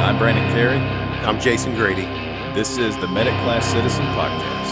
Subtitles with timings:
[0.00, 0.78] I'm Brandon Carey.
[0.78, 2.06] I'm Jason Grady.
[2.54, 4.70] This is the Medic Class Citizen Podcast.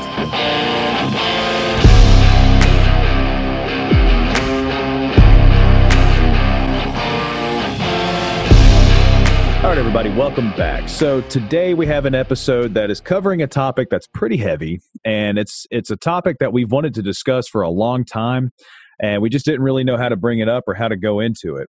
[9.62, 10.88] All right, everybody, welcome back.
[10.88, 15.38] So today we have an episode that is covering a topic that's pretty heavy, and
[15.38, 18.50] it's it's a topic that we've wanted to discuss for a long time,
[18.98, 21.20] and we just didn't really know how to bring it up or how to go
[21.20, 21.68] into it.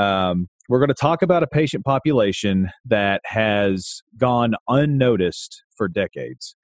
[0.00, 6.54] Um, we're going to talk about a patient population that has gone unnoticed for decades.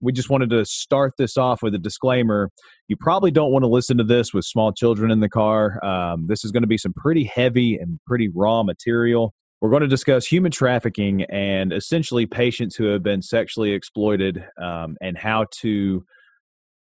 [0.00, 2.50] We just wanted to start this off with a disclaimer.
[2.88, 5.78] You probably don't want to listen to this with small children in the car.
[5.84, 9.32] Um, this is going to be some pretty heavy and pretty raw material.
[9.60, 14.96] We're going to discuss human trafficking and essentially patients who have been sexually exploited um,
[15.00, 16.02] and how to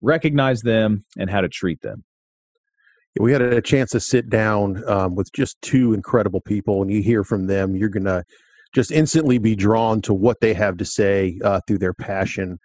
[0.03, 2.03] recognize them and how to treat them
[3.19, 7.01] we had a chance to sit down um, with just two incredible people, and you
[7.01, 8.23] hear from them, you're to
[8.73, 12.59] just instantly be drawn to what they have to say uh, through their passion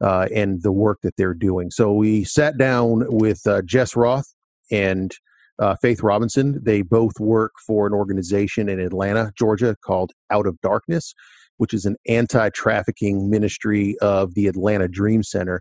[0.00, 1.70] uh, and the work that they're doing.
[1.70, 4.26] So we sat down with uh, Jess Roth
[4.70, 5.12] and
[5.58, 6.60] uh, Faith Robinson.
[6.62, 11.14] They both work for an organization in Atlanta, Georgia called Out of Darkness,
[11.56, 15.60] which is an anti trafficking ministry of the Atlanta Dream Center.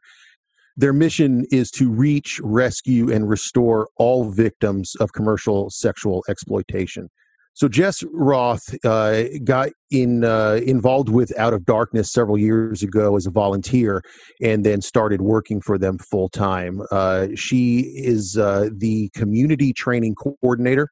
[0.80, 7.10] Their mission is to reach, rescue, and restore all victims of commercial sexual exploitation.
[7.56, 13.16] So Jess Roth uh, got in uh, involved with Out of Darkness several years ago
[13.16, 14.04] as a volunteer,
[14.40, 16.82] and then started working for them full time.
[16.92, 20.90] Uh, she is uh, the community training coordinator,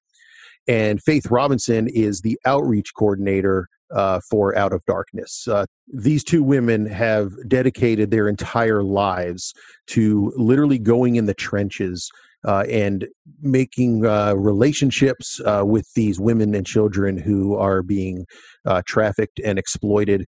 [0.68, 5.48] and Faith Robinson is the outreach coordinator uh, for Out of Darkness.
[5.48, 9.54] Uh, these two women have dedicated their entire lives
[9.88, 12.10] to literally going in the trenches
[12.46, 13.08] uh, and
[13.42, 18.26] making uh, relationships uh, with these women and children who are being
[18.66, 20.26] uh, trafficked and exploited.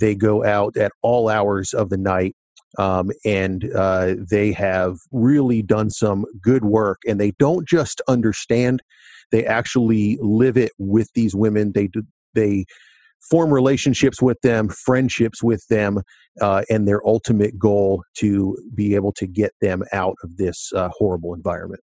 [0.00, 2.34] they go out at all hours of the night.
[2.78, 3.70] Um, and
[4.30, 8.80] they have really done some good work, and they don't just understand
[9.30, 12.02] they actually live it with these women they do,
[12.34, 12.64] they
[13.30, 16.00] form relationships with them, friendships with them,
[16.40, 20.88] uh, and their ultimate goal to be able to get them out of this uh,
[20.92, 21.80] horrible environment.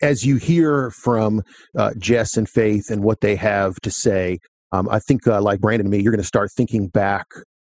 [0.00, 1.42] As you hear from
[1.76, 4.38] uh, Jess and Faith and what they have to say,
[4.70, 7.26] um, I think, uh, like Brandon and me, you're going to start thinking back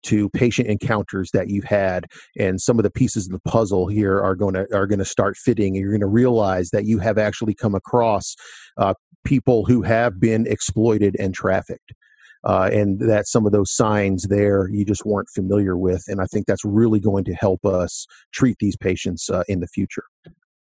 [0.04, 2.06] to patient encounters that you've had
[2.38, 5.06] and some of the pieces of the puzzle here are going to are going to
[5.06, 8.36] start fitting and you're going to realize that you have actually come across
[8.78, 8.94] uh,
[9.25, 11.92] people who have been exploited and trafficked
[12.45, 16.03] uh, and that some of those signs there you just weren't familiar with.
[16.07, 19.67] And I think that's really going to help us treat these patients uh, in the
[19.67, 20.03] future.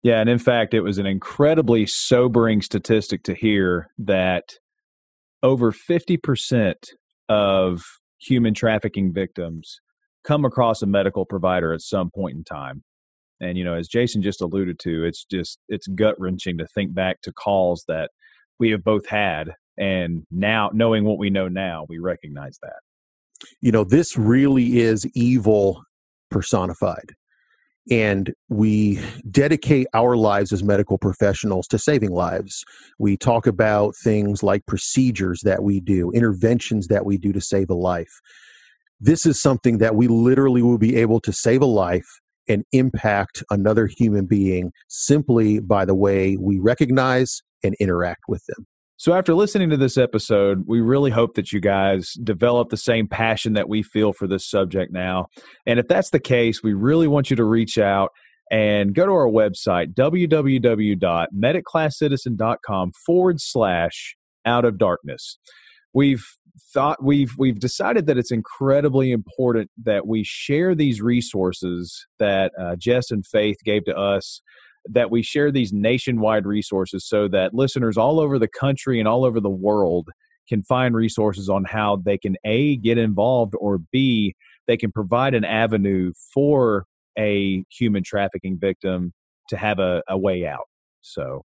[0.02, 4.44] Yeah, and in fact, it was an incredibly sobering statistic to hear that
[5.42, 6.74] over 50%
[7.28, 7.82] of
[8.18, 9.80] human trafficking victims
[10.24, 12.82] come across a medical provider at some point in time.
[13.40, 16.94] And you know, as Jason just alluded to, it's just it's gut wrenching to think
[16.94, 18.10] back to calls that
[18.58, 19.50] we have both had
[19.82, 22.76] and now, knowing what we know now, we recognize that.
[23.60, 25.82] You know, this really is evil
[26.30, 27.10] personified.
[27.90, 32.62] And we dedicate our lives as medical professionals to saving lives.
[33.00, 37.68] We talk about things like procedures that we do, interventions that we do to save
[37.68, 38.20] a life.
[39.00, 43.42] This is something that we literally will be able to save a life and impact
[43.50, 48.64] another human being simply by the way we recognize and interact with them.
[49.02, 53.08] So, after listening to this episode, we really hope that you guys develop the same
[53.08, 55.26] passion that we feel for this subject now.
[55.66, 58.12] And if that's the case, we really want you to reach out
[58.52, 65.36] and go to our website, www.medicclasscitizen.com forward slash out of darkness.
[65.92, 66.24] We've
[66.72, 72.76] thought we've we've decided that it's incredibly important that we share these resources that uh,
[72.76, 74.42] Jess and Faith gave to us
[74.88, 79.24] that we share these nationwide resources so that listeners all over the country and all
[79.24, 80.08] over the world
[80.48, 84.34] can find resources on how they can a get involved or b
[84.66, 86.84] they can provide an avenue for
[87.18, 89.12] a human trafficking victim
[89.48, 90.66] to have a, a way out.
[91.02, 91.44] So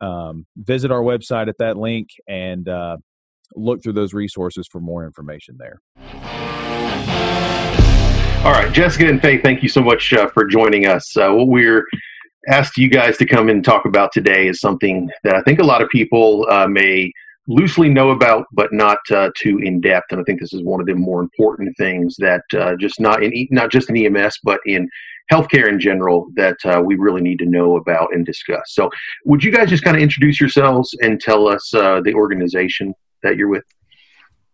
[0.00, 2.96] um, visit our website at that link and uh,
[3.54, 5.80] look through those resources for more information there.
[8.44, 11.16] All right jessica and faith thank you so much uh, for joining us.
[11.16, 11.84] Uh, what we're
[12.48, 15.64] asked you guys to come and talk about today is something that I think a
[15.64, 17.12] lot of people uh, may
[17.48, 20.10] loosely know about, but not uh, too in depth.
[20.10, 23.22] And I think this is one of the more important things that uh, just not
[23.22, 24.88] in not just in EMS, but in
[25.30, 28.62] healthcare in general that uh, we really need to know about and discuss.
[28.68, 28.90] So,
[29.24, 33.36] would you guys just kind of introduce yourselves and tell us uh, the organization that
[33.36, 33.64] you're with?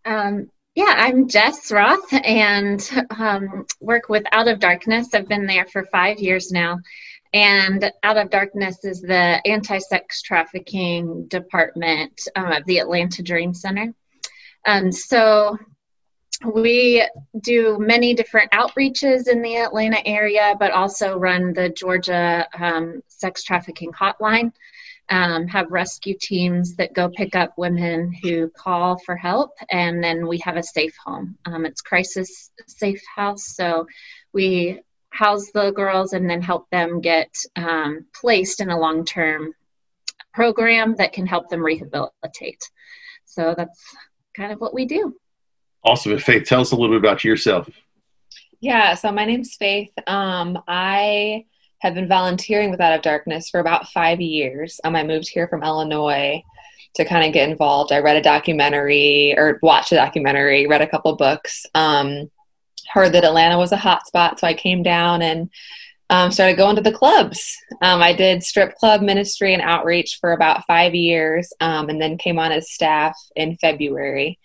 [0.05, 5.13] Um, Yeah, I'm Jess Roth and um, work with Out of Darkness.
[5.13, 6.79] I've been there for five years now.
[7.33, 13.53] And Out of Darkness is the anti sex trafficking department um, of the Atlanta Dream
[13.55, 13.93] Center.
[14.65, 15.57] Um, so
[16.45, 17.07] we
[17.41, 23.43] do many different outreaches in the Atlanta area, but also run the Georgia um, sex
[23.43, 24.51] trafficking hotline.
[25.09, 30.27] Um, have rescue teams that go pick up women who call for help, and then
[30.27, 31.37] we have a safe home.
[31.45, 33.85] Um, it's crisis safe house, so
[34.31, 34.79] we
[35.13, 39.53] house the girls and then help them get um, placed in a long term
[40.33, 42.63] program that can help them rehabilitate.
[43.25, 43.79] So that's
[44.35, 45.15] kind of what we do.
[45.85, 46.17] Awesome.
[46.17, 47.69] Faith, tell us a little bit about yourself.
[48.59, 49.91] Yeah, so my name's Faith.
[50.07, 51.45] Um, I
[51.79, 54.79] have been volunteering with Out of Darkness for about five years.
[54.83, 56.41] Um, I moved here from Illinois
[56.95, 57.91] to kind of get involved.
[57.91, 61.65] I read a documentary or watched a documentary, read a couple books.
[61.75, 62.31] Um,
[62.93, 65.49] heard that Atlanta was a hot spot, so I came down and
[66.09, 67.57] um, started going to the clubs.
[67.81, 72.17] Um, I did strip club ministry and outreach for about five years, um, and then
[72.17, 74.39] came on as staff in February.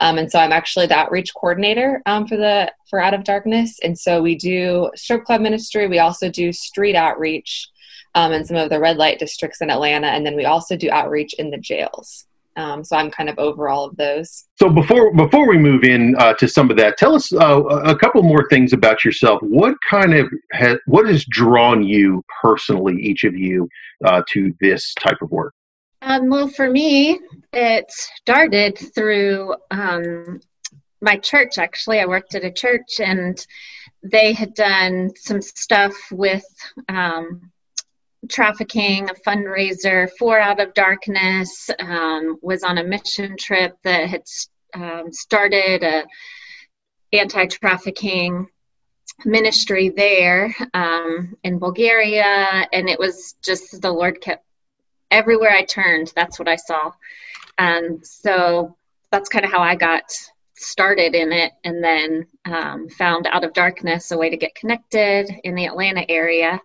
[0.00, 3.78] Um, and so I'm actually the outreach coordinator um, for the for Out of Darkness.
[3.84, 5.86] And so we do strip club ministry.
[5.86, 7.68] We also do street outreach
[8.16, 10.90] um, in some of the red light districts in Atlanta, and then we also do
[10.90, 12.26] outreach in the jails.
[12.56, 14.44] Um, so I'm kind of over all of those.
[14.58, 17.96] So before before we move in uh, to some of that, tell us uh, a
[17.96, 19.40] couple more things about yourself.
[19.42, 23.68] What kind of ha- what has drawn you personally, each of you,
[24.04, 25.54] uh, to this type of work?
[26.02, 27.20] Um, well, for me,
[27.52, 30.40] it started through um,
[31.00, 31.58] my church.
[31.58, 33.44] Actually, I worked at a church, and
[34.02, 36.44] they had done some stuff with
[36.88, 37.51] um,
[38.28, 44.22] trafficking, a fundraiser for Out of Darkness, um, was on a mission trip that had
[44.74, 46.06] um, started a
[47.12, 48.46] anti-trafficking
[49.24, 54.44] ministry there um, in Bulgaria, and it was just the Lord kept
[55.10, 56.12] everywhere I turned.
[56.14, 56.92] That's what I saw,
[57.58, 58.76] and so
[59.10, 60.04] that's kind of how I got
[60.56, 65.28] started in it, and then um, found Out of Darkness a way to get connected
[65.44, 66.60] in the Atlanta area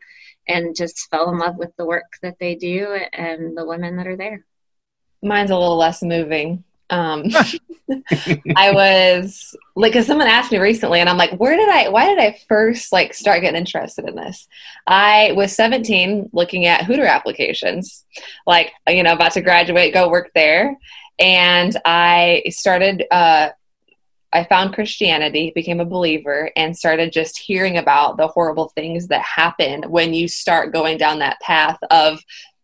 [0.48, 4.08] and just fell in love with the work that they do and the women that
[4.08, 4.46] are there.
[5.22, 6.64] Mine's a little less moving.
[6.90, 7.26] Um,
[8.56, 12.06] I was like, cause someone asked me recently and I'm like, where did I, why
[12.06, 14.48] did I first like start getting interested in this?
[14.86, 18.06] I was 17 looking at Hooter applications,
[18.46, 20.78] like, you know, about to graduate, go work there.
[21.20, 23.50] And I started, uh,
[24.34, 29.22] I found Christianity, became a believer, and started just hearing about the horrible things that
[29.22, 32.20] happen when you start going down that path of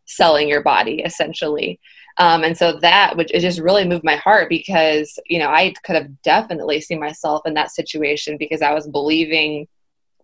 [0.06, 1.80] selling your body, essentially.
[2.18, 5.74] Um, and so that which it just really moved my heart because you know I
[5.84, 9.68] could have definitely seen myself in that situation because I was believing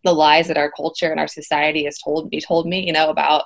[0.03, 3.09] the lies that our culture and our society has told me told me you know
[3.09, 3.45] about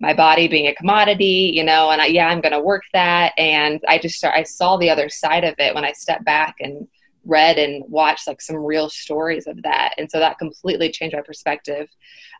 [0.00, 3.32] my body being a commodity you know and I, yeah i'm going to work that
[3.38, 6.86] and i just i saw the other side of it when i stepped back and
[7.24, 9.94] read and watched like some real stories of that.
[9.98, 11.88] And so that completely changed my perspective.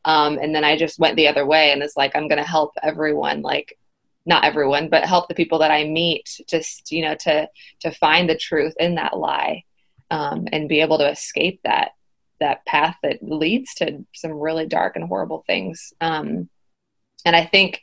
[0.04, 2.48] Um, and then i just went the other way and it's like i'm going to
[2.48, 3.78] help everyone like
[4.26, 7.48] not everyone but help the people that i meet just you know to
[7.80, 9.64] to find the truth in that lie
[10.10, 11.92] um, and be able to escape that
[12.40, 15.94] that path that leads to some really dark and horrible things.
[16.00, 16.48] Um,
[17.24, 17.80] and i think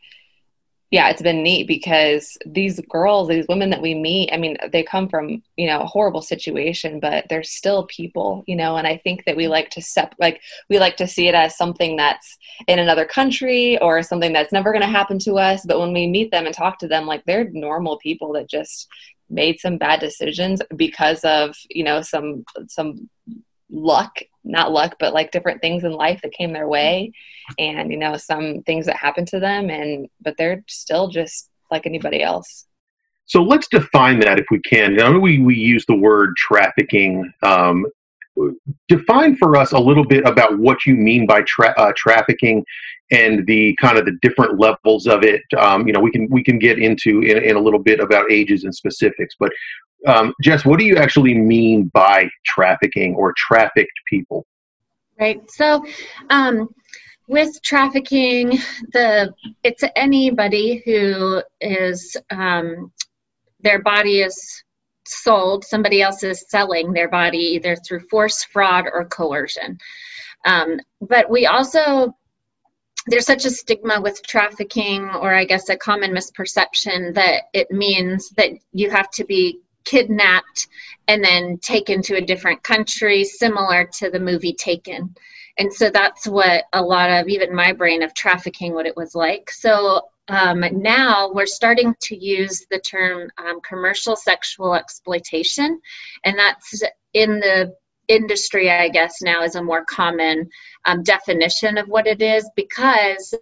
[0.92, 4.84] yeah, it's been neat because these girls, these women that we meet, I mean, they
[4.84, 8.98] come from, you know, a horrible situation, but they're still people, you know, and I
[8.98, 12.38] think that we like to sep like we like to see it as something that's
[12.68, 16.08] in another country or something that's never going to happen to us, but when we
[16.08, 18.90] meet them and talk to them like they're normal people that just
[19.30, 23.10] made some bad decisions because of, you know, some some
[23.70, 27.12] luck not luck but like different things in life that came their way.
[27.60, 31.86] And you know some things that happened to them and but they're still just like
[31.86, 32.66] anybody else.
[33.26, 35.00] So let's define that if we can.
[35.00, 37.86] I know we, we use the word trafficking um,
[38.88, 42.66] define for us a little bit about what you mean by tra- uh, trafficking
[43.12, 45.42] and the kind of the different levels of it.
[45.58, 48.32] Um, you know we can we can get into in, in, a little bit about
[48.32, 49.52] ages and specifics but
[50.08, 54.46] um, Jess, what do you actually mean by trafficking or trafficked people?
[55.20, 55.40] Right.
[55.52, 55.86] So,
[56.30, 56.70] um,
[57.28, 58.58] with trafficking,
[58.94, 62.92] the it's anybody who is um,
[63.62, 64.64] their body is
[65.06, 65.64] sold.
[65.64, 69.78] Somebody else is selling their body either through force, fraud, or coercion.
[70.46, 72.16] Um, but we also
[73.08, 78.30] there's such a stigma with trafficking, or I guess a common misperception that it means
[78.32, 80.68] that you have to be kidnapped
[81.08, 85.16] and then taken to a different country, similar to the movie Taken.
[85.58, 89.16] And so that's what a lot of, even my brain of trafficking, what it was
[89.16, 89.52] like.
[89.52, 95.82] So um, now we're starting to use the term um, commercial sexual exploitation,
[96.24, 96.82] and that's
[97.14, 97.76] in the
[98.08, 100.50] industry, I guess, now is a more common
[100.86, 103.34] um, definition of what it is because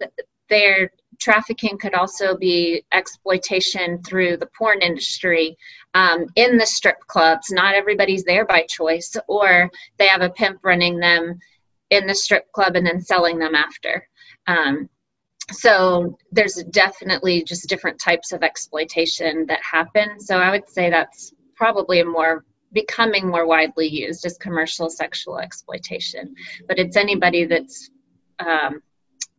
[0.48, 5.56] their trafficking could also be exploitation through the porn industry
[5.94, 7.50] um, in the strip clubs.
[7.50, 11.38] Not everybody's there by choice, or they have a pimp running them
[11.90, 14.06] in the strip club and then selling them after.
[14.46, 14.88] Um,
[15.52, 20.20] so there's definitely just different types of exploitation that happen.
[20.20, 25.38] So I would say that's probably a more becoming more widely used as commercial sexual
[25.38, 26.34] exploitation.
[26.68, 27.90] But it's anybody that's
[28.38, 28.80] um,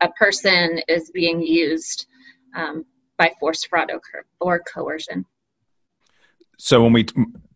[0.01, 2.07] a person is being used
[2.55, 2.85] um,
[3.17, 4.01] by force, fraud, or,
[4.41, 5.25] or coercion.
[6.63, 7.07] So when we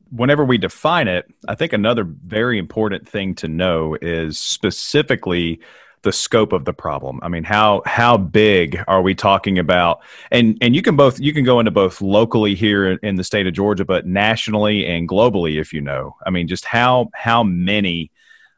[0.09, 5.59] whenever we define it, I think another very important thing to know is specifically
[6.01, 7.19] the scope of the problem.
[7.21, 10.01] I mean, how how big are we talking about?
[10.31, 13.45] And and you can both you can go into both locally here in the state
[13.45, 16.15] of Georgia, but nationally and globally, if you know.
[16.25, 18.09] I mean, just how how many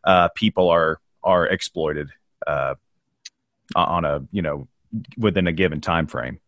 [0.06, 2.10] uh, people are are exploited
[2.48, 2.76] uh,
[3.76, 4.70] on a you know
[5.18, 6.40] within a given time frame.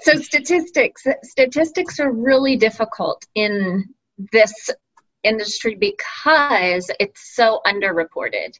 [0.00, 3.84] So statistics statistics are really difficult in
[4.32, 4.70] this
[5.26, 8.58] industry because it's so underreported.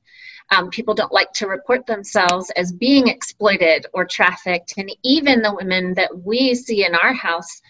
[0.50, 4.75] Um, people don't like to report themselves as being exploited or trafficked.
[4.76, 7.61] And even the women that we see in our house,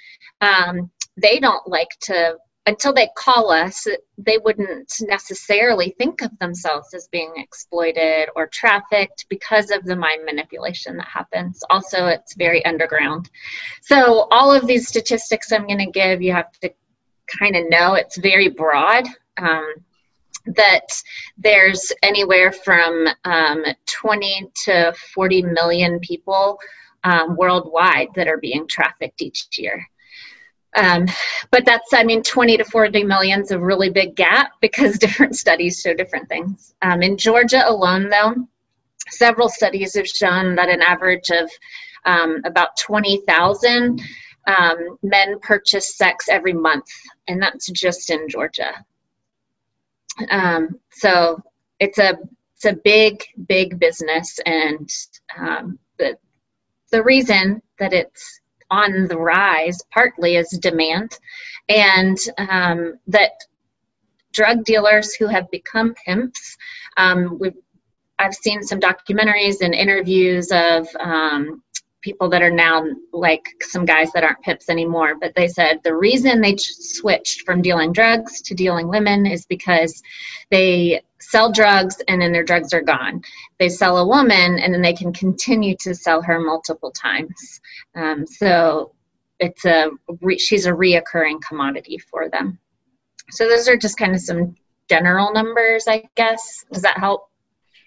[0.40, 3.86] um, they don't like to, until they call us,
[4.18, 10.24] they wouldn't necessarily think of themselves as being exploited or trafficked because of the mind
[10.24, 11.60] manipulation that happens.
[11.70, 13.30] Also, it's very underground.
[13.82, 16.70] So, all of these statistics I'm going to give, you have to
[17.40, 19.06] kind of know it's very broad.
[19.38, 19.74] Um,
[20.54, 20.86] that
[21.36, 26.58] there's anywhere from um, 20 to 40 million people
[27.02, 29.84] um, worldwide that are being trafficked each year.
[30.74, 31.06] Um,
[31.50, 35.36] but that's, I mean, 20 to 40 million is a really big gap because different
[35.36, 36.74] studies show different things.
[36.82, 38.34] Um, in Georgia alone, though,
[39.08, 41.50] several studies have shown that an average of
[42.04, 44.00] um, about 20,000
[44.46, 46.86] um, men purchase sex every month,
[47.28, 48.72] and that's just in Georgia.
[50.30, 51.42] Um, so
[51.78, 52.16] it's a
[52.54, 54.88] it's a big big business, and
[55.36, 56.16] um, the
[56.90, 61.18] the reason that it's on the rise partly as demand,
[61.68, 63.32] and um, that
[64.32, 66.56] drug dealers who have become pimps.
[66.96, 67.40] Um,
[68.18, 71.62] I've seen some documentaries and interviews of um,
[72.06, 75.94] people that are now like some guys that aren't pips anymore but they said the
[75.94, 80.02] reason they switched from dealing drugs to dealing women is because
[80.52, 83.22] they sell drugs and then their drugs are gone.
[83.58, 87.60] They sell a woman and then they can continue to sell her multiple times.
[87.94, 88.92] Um, so
[89.38, 89.90] it's a
[90.38, 92.58] she's a reoccurring commodity for them.
[93.30, 94.54] So those are just kind of some
[94.88, 96.64] general numbers i guess.
[96.72, 97.28] Does that help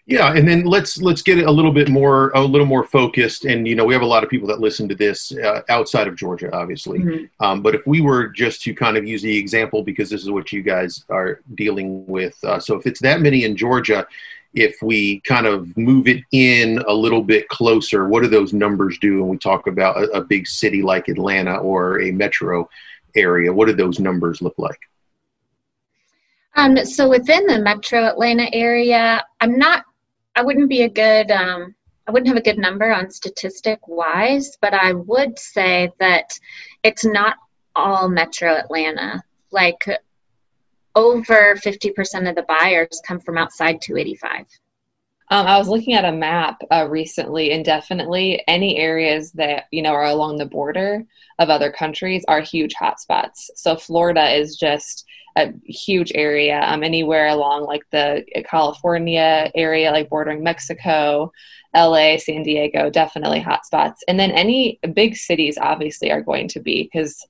[0.10, 3.46] yeah, and then let's let's get it a little bit more a little more focused.
[3.46, 6.08] And you know, we have a lot of people that listen to this uh, outside
[6.08, 7.00] of Georgia, obviously.
[7.00, 7.46] Mm-hmm.
[7.46, 10.32] Um, but if we were just to kind of use the example, because this is
[10.32, 12.44] what you guys are dealing with.
[12.44, 14.08] Uh, so if it's that many in Georgia,
[14.56, 18.98] if we kind of move it in a little bit closer, what do those numbers
[18.98, 19.20] do?
[19.20, 22.68] When we talk about a, a big city like Atlanta or a metro
[23.16, 24.80] area, what do those numbers look like?
[26.56, 29.86] Um, so within the metro Atlanta area, I'm not
[30.40, 31.76] I wouldn't be a good um,
[32.08, 36.30] I wouldn't have a good number on statistic wise, but I would say that
[36.82, 37.36] it's not
[37.76, 39.22] all metro Atlanta.
[39.52, 39.84] Like
[40.96, 44.46] over 50% of the buyers come from outside 285.
[45.30, 49.82] Um, I was looking at a map uh, recently, and definitely any areas that you
[49.82, 51.04] know are along the border
[51.38, 53.50] of other countries are huge hotspots.
[53.56, 55.06] So Florida is just
[55.36, 56.62] a huge area.
[56.62, 61.32] Um, anywhere along like the California area, like bordering Mexico,
[61.76, 63.98] LA, San Diego, definitely hotspots.
[64.08, 67.26] And then any big cities obviously are going to be because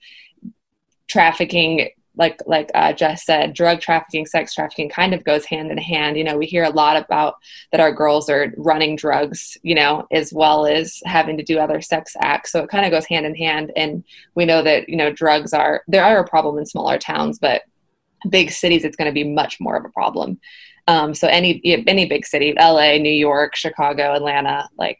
[1.08, 1.90] trafficking
[2.20, 6.18] like like uh, Jess said, drug trafficking, sex trafficking kind of goes hand in hand.
[6.18, 7.36] You know, we hear a lot about
[7.72, 11.82] that our girls are running drugs, you know, as well as having to do other
[11.82, 12.52] sex acts.
[12.52, 13.72] So it kind of goes hand in hand.
[13.76, 14.04] And
[14.36, 17.64] we know that you know drugs are there are a problem in smaller towns, but
[18.30, 20.40] big cities, it's going to be much more of a problem.
[20.88, 24.98] Um, so any any big city, LA, New York, Chicago, Atlanta, like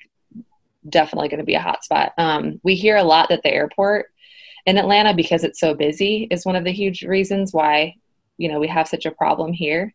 [0.88, 2.12] definitely going to be a hotspot.
[2.18, 4.12] Um, we hear a lot that the airport
[4.66, 7.96] in Atlanta because it's so busy is one of the huge reasons why
[8.38, 9.94] you know we have such a problem here.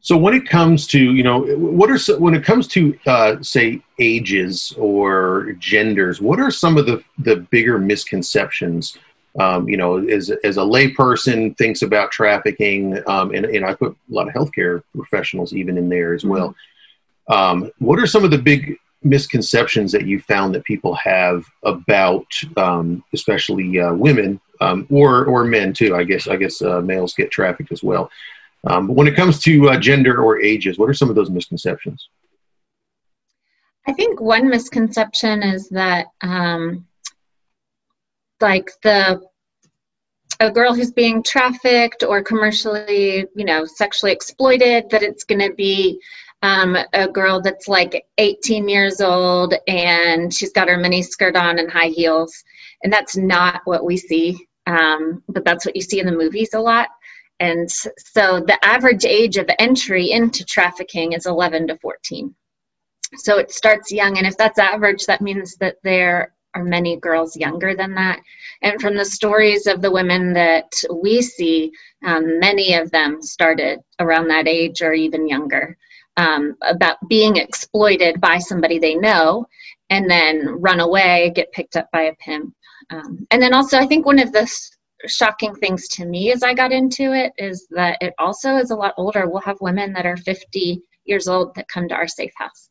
[0.00, 3.82] So when it comes to you know what are when it comes to uh, say
[3.98, 8.98] ages or genders, what are some of the the bigger misconceptions?
[9.38, 13.92] Um, you know, as as a layperson thinks about trafficking, um, and and I put
[13.92, 16.54] a lot of healthcare professionals even in there as well.
[17.28, 22.26] Um, what are some of the big misconceptions that you found that people have about,
[22.56, 25.94] um, especially uh, women um, or or men too?
[25.94, 28.10] I guess I guess uh, males get trafficked as well.
[28.66, 31.30] Um, but when it comes to uh, gender or ages, what are some of those
[31.30, 32.08] misconceptions?
[33.86, 36.86] I think one misconception is that, um,
[38.40, 39.20] like the
[40.40, 45.54] a girl who's being trafficked or commercially, you know, sexually exploited, that it's going to
[45.54, 46.00] be
[46.42, 51.58] um, a girl that's like 18 years old and she's got her mini skirt on
[51.58, 52.44] and high heels.
[52.82, 56.50] And that's not what we see, um, but that's what you see in the movies
[56.52, 56.88] a lot.
[57.40, 62.34] And so the average age of entry into trafficking is 11 to 14.
[63.16, 64.18] So it starts young.
[64.18, 68.20] And if that's average, that means that there are many girls younger than that.
[68.62, 71.70] And from the stories of the women that we see,
[72.04, 75.76] um, many of them started around that age or even younger
[76.16, 79.46] um, about being exploited by somebody they know
[79.90, 82.54] and then run away, get picked up by a pimp.
[82.90, 84.50] Um, and then also, I think one of the
[85.06, 88.76] shocking things to me as I got into it is that it also is a
[88.76, 89.28] lot older.
[89.28, 92.70] We'll have women that are 50 years old that come to our safe house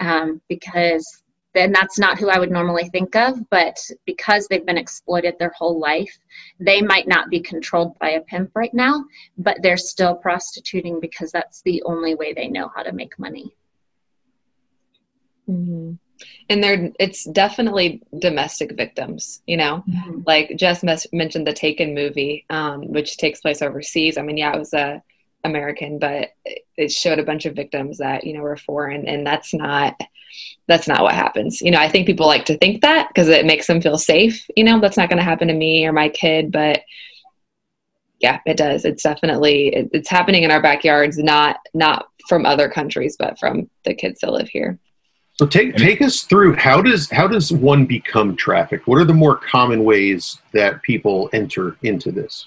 [0.00, 1.23] um, because
[1.54, 5.52] then that's not who I would normally think of, but because they've been exploited their
[5.56, 6.18] whole life,
[6.58, 9.04] they might not be controlled by a pimp right now,
[9.38, 13.54] but they're still prostituting because that's the only way they know how to make money.
[15.48, 15.92] Mm-hmm.
[16.48, 19.84] And they're it's definitely domestic victims, you know.
[19.88, 20.20] Mm-hmm.
[20.26, 24.16] Like Jess mes- mentioned the Taken movie, um, which takes place overseas.
[24.16, 25.02] I mean, yeah, it was a
[25.44, 26.30] American, but
[26.76, 29.98] it showed a bunch of victims that you know were foreign, and that's not
[30.66, 31.60] that's not what happens.
[31.60, 34.48] You know, I think people like to think that because it makes them feel safe.
[34.56, 36.82] You know, that's not going to happen to me or my kid, but
[38.20, 38.84] yeah, it does.
[38.84, 43.68] It's definitely it, it's happening in our backyards, not not from other countries, but from
[43.84, 44.78] the kids that live here.
[45.34, 48.86] So take take us through how does how does one become trafficked?
[48.86, 52.46] What are the more common ways that people enter into this?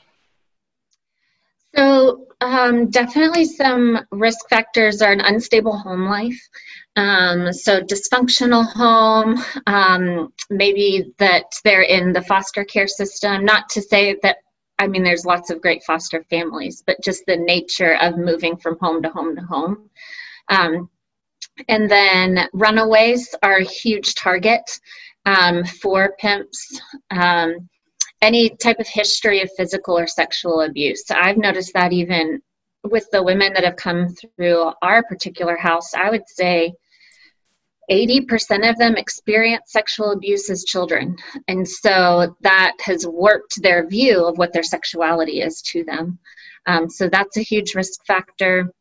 [1.77, 6.39] So um, definitely some risk factors are an unstable home life.
[6.95, 9.37] Um, so dysfunctional home,
[9.67, 13.45] um, maybe that they're in the foster care system.
[13.45, 14.37] Not to say that
[14.79, 18.77] I mean there's lots of great foster families, but just the nature of moving from
[18.79, 19.89] home to home to home.
[20.49, 20.89] Um,
[21.67, 24.61] and then runaways are a huge target
[25.25, 26.81] um, for pimps.
[27.11, 27.69] Um,
[28.21, 31.03] any type of history of physical or sexual abuse.
[31.11, 32.41] I've noticed that even
[32.83, 36.73] with the women that have come through our particular house, I would say
[37.89, 41.15] 80% of them experience sexual abuse as children.
[41.47, 46.19] And so that has warped their view of what their sexuality is to them.
[46.65, 48.71] Um, so that's a huge risk factor.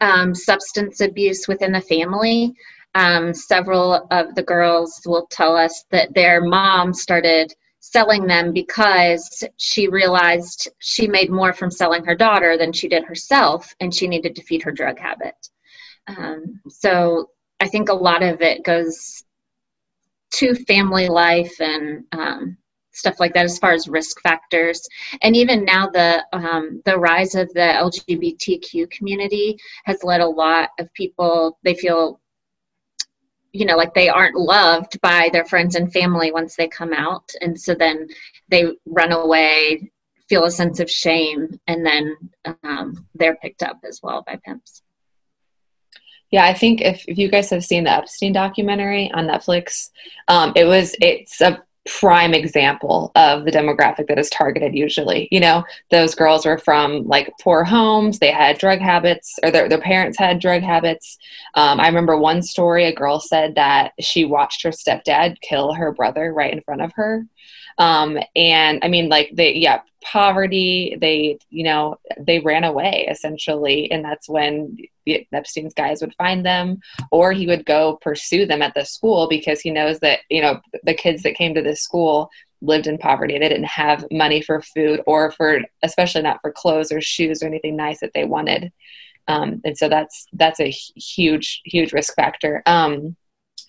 [0.00, 2.54] Um, substance abuse within the family.
[2.94, 7.52] Um, several of the girls will tell us that their mom started
[7.92, 13.04] selling them because she realized she made more from selling her daughter than she did
[13.04, 15.34] herself and she needed to feed her drug habit.
[16.06, 19.24] Um, so I think a lot of it goes
[20.34, 22.56] to family life and um,
[22.92, 24.86] stuff like that as far as risk factors
[25.22, 30.70] and even now the um, the rise of the lgbtq community has led a lot
[30.80, 32.20] of people they feel
[33.56, 37.30] you know like they aren't loved by their friends and family once they come out.
[37.40, 38.08] And so then
[38.48, 39.90] they run away
[40.28, 42.16] feel a sense of shame and then
[42.62, 44.82] um, they're picked up as well by pimps.
[46.30, 49.90] Yeah i think if, if you guys have seen the epstein documentary on netflix
[50.28, 55.28] um, it was it's a prime example of the demographic that is targeted usually.
[55.30, 59.68] You know those girls were from like poor homes they had drug habits or their,
[59.68, 61.18] their parents had drug habits.
[61.54, 65.92] Um, i remember one story a girl said that she watched her stepdad kill her
[65.92, 67.26] brother right in front of her
[67.78, 73.90] um, and i mean like they yeah poverty they you know they ran away essentially
[73.90, 74.76] and that's when
[75.32, 76.78] epstein's guys would find them
[77.10, 80.60] or he would go pursue them at the school because he knows that you know
[80.84, 82.30] the kids that came to this school
[82.62, 83.38] lived in poverty.
[83.38, 87.46] They didn't have money for food or for especially not for clothes or shoes or
[87.46, 88.72] anything nice that they wanted.
[89.28, 92.62] Um, and so that's that's a huge huge risk factor.
[92.66, 93.16] Um,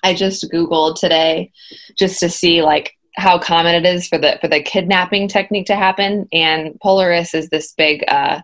[0.03, 1.51] i just googled today
[1.97, 5.75] just to see like how common it is for the for the kidnapping technique to
[5.75, 6.27] happen.
[6.31, 8.41] And Polaris is this big uh,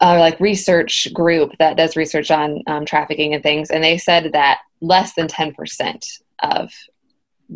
[0.00, 4.32] uh, like research group that does research on um, trafficking and things, and they said
[4.32, 6.06] that less than ten percent
[6.42, 6.72] of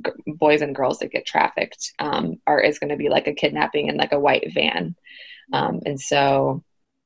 [0.05, 3.35] g- boys and girls that get trafficked um, are is going to be like a
[3.35, 4.95] kidnapping in like a white van,
[5.53, 6.63] um, and so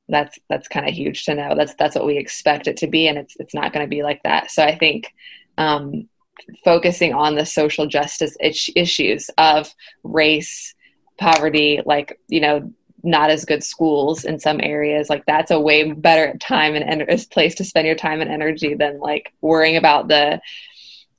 [0.09, 1.55] that's that's kind of huge to know.
[1.55, 4.03] That's that's what we expect it to be, and it's it's not going to be
[4.03, 4.51] like that.
[4.51, 5.13] So I think
[5.57, 6.09] um,
[6.63, 9.73] focusing on the social justice issues of
[10.03, 10.75] race,
[11.17, 12.71] poverty, like, you know,
[13.03, 17.19] not as good schools in some areas like that's a way better time and en-
[17.31, 20.39] place to spend your time and energy than like worrying about the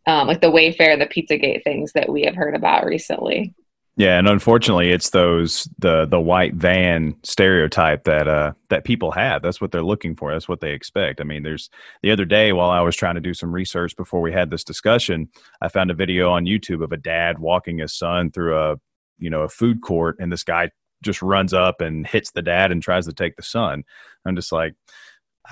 [0.07, 3.53] um, like the wayfair and the pizzagate things that we have heard about recently
[3.97, 9.43] yeah, and unfortunately, it's those the the white van stereotype that uh that people have.
[9.43, 10.33] That's what they're looking for.
[10.33, 11.21] That's what they expect.
[11.21, 11.69] I mean, there's
[12.03, 14.65] the other day while I was trying to do some research before we had this
[14.65, 15.29] discussion,
[15.61, 18.77] I found a video on YouTube of a dad walking his son through a
[19.19, 20.71] you know a food court, and this guy
[21.03, 23.85] just runs up and hits the dad and tries to take the son.
[24.25, 24.75] I'm just like,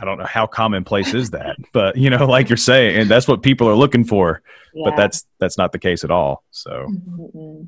[0.00, 3.29] I don't know how commonplace is that, but you know, like you're saying, and that's
[3.29, 4.40] what people are looking for.
[4.72, 4.85] Yeah.
[4.87, 6.42] But that's that's not the case at all.
[6.53, 6.87] So.
[6.88, 7.64] Mm-hmm.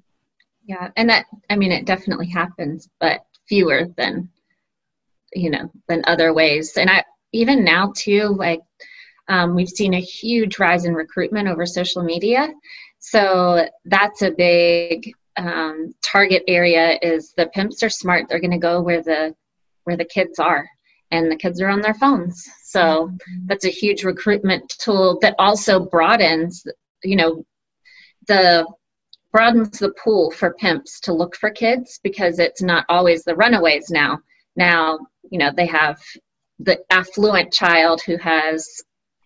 [0.73, 4.31] Yeah, and that I mean it definitely happens, but fewer than
[5.35, 6.79] you know than other ways.
[6.79, 8.63] And I even now too, like
[9.29, 12.49] um, we've seen a huge rise in recruitment over social media.
[13.01, 16.99] So that's a big um, target area.
[17.03, 18.31] Is the pimps are smart?
[18.31, 19.35] They're going to go where the
[19.85, 20.67] where the kids are,
[21.11, 22.49] and the kids are on their phones.
[22.65, 23.13] So
[23.45, 26.67] that's a huge recruitment tool that also broadens,
[27.05, 27.45] you know,
[28.27, 28.67] the
[29.33, 33.91] broadens the pool for pimps to look for kids because it's not always the runaways
[33.91, 34.19] now.
[34.57, 34.99] Now,
[35.31, 35.99] you know, they have
[36.59, 38.69] the affluent child who has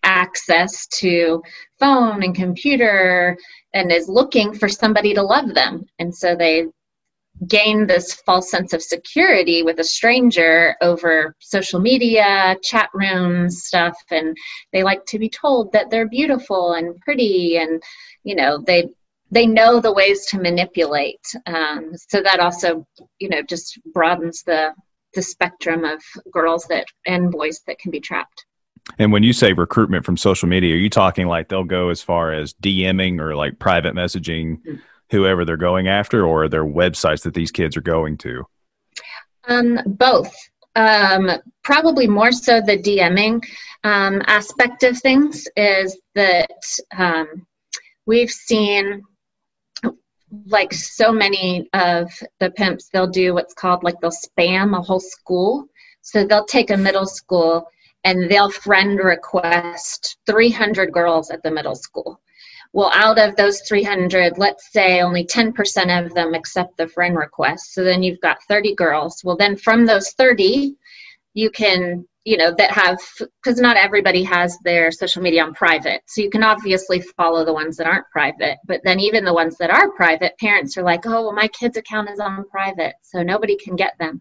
[0.05, 1.42] access to
[1.81, 3.37] phone and computer
[3.75, 5.85] and is looking for somebody to love them.
[5.99, 6.66] And so they
[7.49, 13.97] gain this false sense of security with a stranger over social media, chat rooms, stuff,
[14.11, 14.35] and
[14.73, 17.83] they like to be told that they're beautiful and pretty and
[18.25, 18.88] you know, they
[19.31, 21.21] they know the ways to manipulate.
[21.47, 22.87] Um, so that also,
[23.19, 24.73] you know, just broadens the
[25.15, 28.45] the spectrum of girls that and boys that can be trapped.
[28.99, 32.03] And when you say recruitment from social media, are you talking like they'll go as
[32.03, 34.77] far as DMing or like private messaging mm-hmm.
[35.11, 38.45] whoever they're going after, or are there websites that these kids are going to?
[39.49, 40.35] Um, both.
[40.77, 41.31] Um,
[41.65, 43.43] probably more so the DMing
[43.83, 46.51] um, aspect of things is that
[46.97, 47.47] um,
[48.05, 49.03] we've seen
[50.47, 52.11] like so many of
[52.41, 55.67] the pimps, they'll do what's called like they'll spam a whole school.
[56.03, 57.69] So they'll take a middle school
[58.05, 62.21] and they'll friend request 300 girls at the middle school.
[62.73, 67.73] Well, out of those 300, let's say only 10% of them accept the friend request.
[67.73, 69.23] So then you've got 30 girls.
[69.25, 70.77] Well, then from those 30,
[71.35, 72.99] you can you know that have
[73.43, 76.03] because not everybody has their social media on private.
[76.07, 79.57] So you can obviously follow the ones that aren't private but then even the ones
[79.59, 83.23] that are private parents are like oh well my kid's account is on private so
[83.23, 84.21] nobody can get them.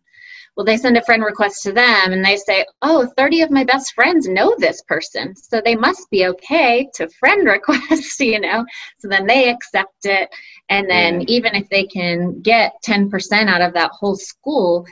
[0.56, 3.64] Well they send a friend request to them and they say oh 30 of my
[3.64, 8.64] best friends know this person so they must be okay to friend request you know?
[9.00, 10.30] So then they accept it
[10.70, 11.28] and then yeah.
[11.30, 13.10] even if they can get 10%
[13.48, 14.86] out of that whole school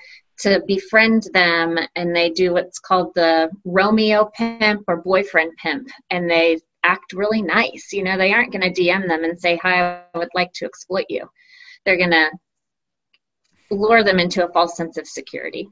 [0.44, 6.30] to befriend them and they do what's called the Romeo pimp or boyfriend pimp and
[6.30, 7.94] they act really nice.
[7.94, 10.66] You know, they aren't going to DM them and say, Hi, I would like to
[10.66, 11.30] exploit you.
[11.86, 12.32] They're going to
[13.72, 15.70] lure them into a false sense of security.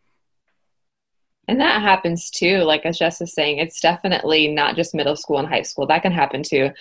[1.48, 2.60] And that happens too.
[2.60, 5.88] Like as Jess is saying, it's definitely not just middle school and high school.
[5.88, 6.72] That can happen to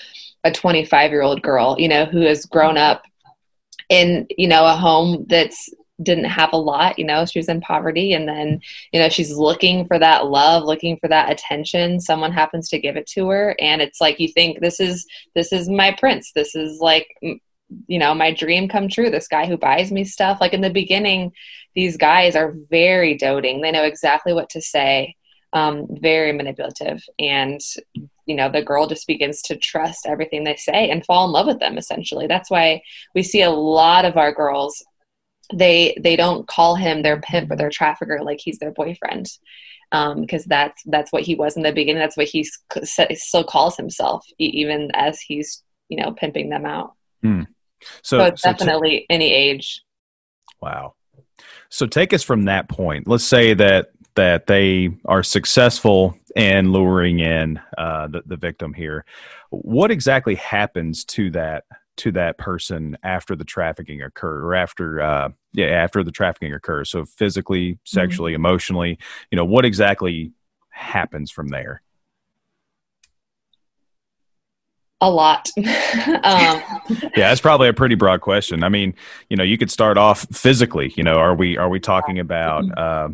[0.45, 3.03] a 25 year old girl, you know, who has grown up
[3.89, 5.71] in, you know, a home that's
[6.03, 8.61] didn't have a lot you know she was in poverty and then
[8.93, 12.01] you know she's looking for that love looking for that attention.
[12.01, 15.53] Someone happens to give it to her and it's like you think this is this
[15.53, 16.33] is my prince.
[16.35, 19.11] This is like you know my dream come true.
[19.11, 20.41] This guy who buys me stuff.
[20.41, 21.33] Like in the beginning
[21.75, 23.61] these guys are very doting.
[23.61, 25.15] They know exactly what to say
[25.53, 27.61] um, very manipulative and
[28.27, 31.47] you know the girl just begins to trust everything they say and fall in love
[31.47, 32.27] with them essentially.
[32.27, 32.83] That's why
[33.15, 34.85] we see a lot of our girls
[35.53, 39.29] they they don't call him their pimp or their trafficker like he's their boyfriend
[39.91, 42.01] because um, that's that's what he was in the beginning.
[42.01, 46.93] That's what he still calls himself, even as he's you know pimping them out.
[47.23, 47.43] Hmm.
[48.03, 49.83] So, so, it's so definitely t- any age.
[50.61, 50.95] Wow.
[51.71, 53.09] So take us from that point.
[53.09, 59.05] Let's say that that they are successful in luring in uh, the, the victim here.
[59.51, 61.65] What exactly happens to that
[62.01, 66.91] to that person after the trafficking occur or after uh, yeah after the trafficking occurs
[66.91, 67.77] so physically Mm-hmm.
[67.85, 68.99] sexually emotionally
[69.31, 70.33] you know what exactly
[70.71, 71.83] happens from there
[75.03, 75.49] A lot.
[75.59, 75.65] um,
[77.17, 78.95] yeah that's probably a pretty broad question i mean
[79.31, 82.65] you know you could start off physically you know are we are we talking about
[82.79, 83.09] uh,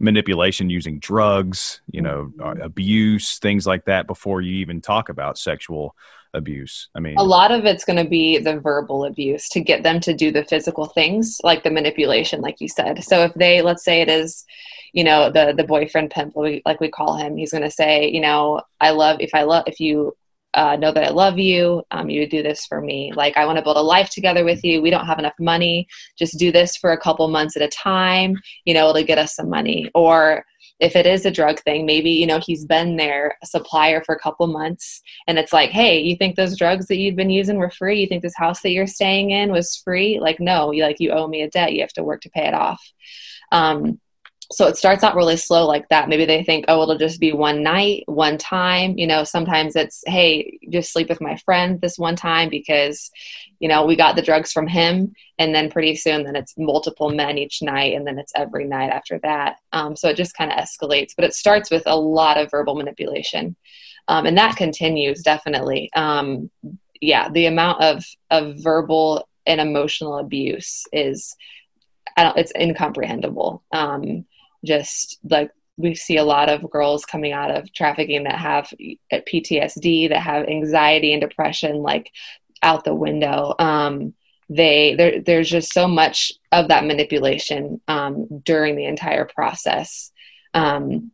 [0.00, 5.38] manipulation using drugs you know uh, abuse things like that before you even talk about
[5.38, 5.94] sexual
[6.32, 6.88] abuse.
[6.94, 10.00] I mean a lot of it's going to be the verbal abuse to get them
[10.00, 13.02] to do the physical things like the manipulation like you said.
[13.04, 14.44] So if they let's say it is
[14.92, 18.20] you know the the boyfriend pimp like we call him he's going to say you
[18.20, 20.16] know i love if i love if you
[20.54, 21.82] uh, know that I love you.
[21.90, 23.12] Um, you do this for me.
[23.14, 24.82] Like, I want to build a life together with you.
[24.82, 25.86] We don't have enough money.
[26.18, 28.36] Just do this for a couple months at a time.
[28.64, 29.90] You know, it'll get us some money.
[29.94, 30.44] Or
[30.80, 34.18] if it is a drug thing, maybe, you know, he's been their supplier for a
[34.18, 37.70] couple months and it's like, hey, you think those drugs that you've been using were
[37.70, 38.00] free?
[38.00, 40.18] You think this house that you're staying in was free?
[40.20, 41.74] Like, no, you like, you owe me a debt.
[41.74, 42.82] You have to work to pay it off.
[43.52, 44.00] Um,
[44.52, 46.08] so it starts out really slow like that.
[46.08, 48.98] Maybe they think oh it'll just be one night one time.
[48.98, 53.10] You know sometimes it's hey just sleep with my friend this one time because
[53.60, 55.14] you know we got the drugs from him.
[55.38, 57.94] And then pretty soon then it's multiple men each night.
[57.94, 59.56] And then it's every night after that.
[59.72, 61.12] Um, so it just kind of escalates.
[61.16, 63.56] But it starts with a lot of verbal manipulation.
[64.08, 65.90] Um, and that continues definitely.
[65.94, 66.50] Um,
[67.00, 71.34] yeah the amount of of verbal and emotional abuse is
[72.16, 73.62] I don't, it's incomprehensible.
[73.72, 74.26] Um,
[74.64, 78.72] just like we see a lot of girls coming out of trafficking that have
[79.12, 82.10] PTSD, that have anxiety and depression, like
[82.62, 83.54] out the window.
[83.58, 84.14] Um,
[84.48, 90.10] they there, there's just so much of that manipulation um, during the entire process.
[90.54, 91.12] Um,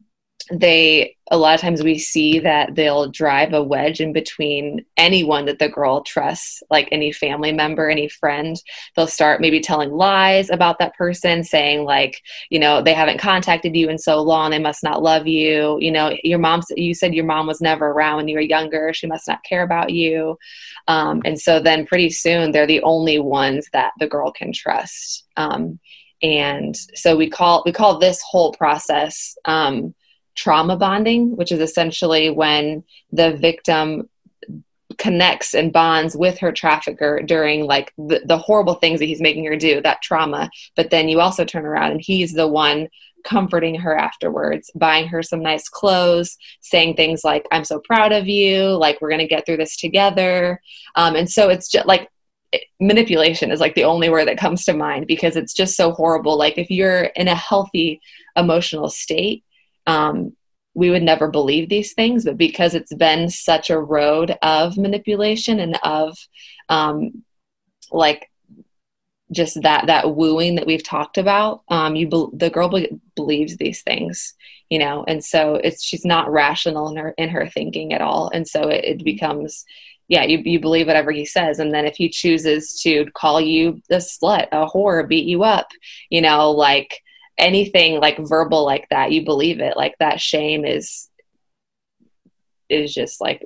[0.51, 5.47] they a lot of times we see that they'll drive a wedge in between anyone
[5.47, 8.57] that the girl trusts like any family member any friend.
[8.95, 13.75] They'll start maybe telling lies about that person saying like you know they haven't contacted
[13.75, 14.51] you in so long.
[14.51, 15.79] They must not love you.
[15.81, 18.93] You know your mom you said your mom was never around when you were younger.
[18.93, 20.39] She must not care about you.
[20.87, 25.25] Um, and so then pretty soon they're the only ones that the girl can trust.
[25.37, 25.81] Um,
[26.23, 29.95] and so we call we call this whole process um,
[30.37, 34.09] trauma bonding, which is essentially when the victim
[34.99, 39.45] connects and bonds with her trafficker during like the, the, horrible things that he's making
[39.45, 40.49] her do, that trauma.
[40.75, 42.89] But then you also turn around and he's the one
[43.25, 48.29] comforting her afterwards, buying her some nice clothes, saying things like, I'm so proud of
[48.29, 50.63] you, like, we're going to get through this together.
[50.95, 52.09] Um, and so it's just like,
[52.81, 56.39] manipulation is like the only word that comes to mind because it's just so horrible.
[56.39, 58.01] Like, if you're in a healthy
[58.37, 59.43] emotional state,
[59.87, 60.37] um,
[60.75, 65.59] we would never believe these things, but because it's been such a road of manipulation
[65.59, 66.17] and of
[66.69, 67.25] um,
[67.91, 68.31] like
[69.33, 73.57] just that that wooing that we've talked about, um, you be- the girl be- believes
[73.57, 74.35] these things,
[74.71, 78.31] you know, and so it's she's not rational in her in her thinking at all,
[78.33, 79.65] and so it, it becomes
[80.09, 81.59] yeah, you, you believe whatever he says.
[81.59, 85.67] And then if he chooses to call you a slut, a whore, beat you up,
[86.11, 87.03] you know, like
[87.39, 91.09] anything like verbal like that you believe it like that shame is
[92.69, 93.45] is just like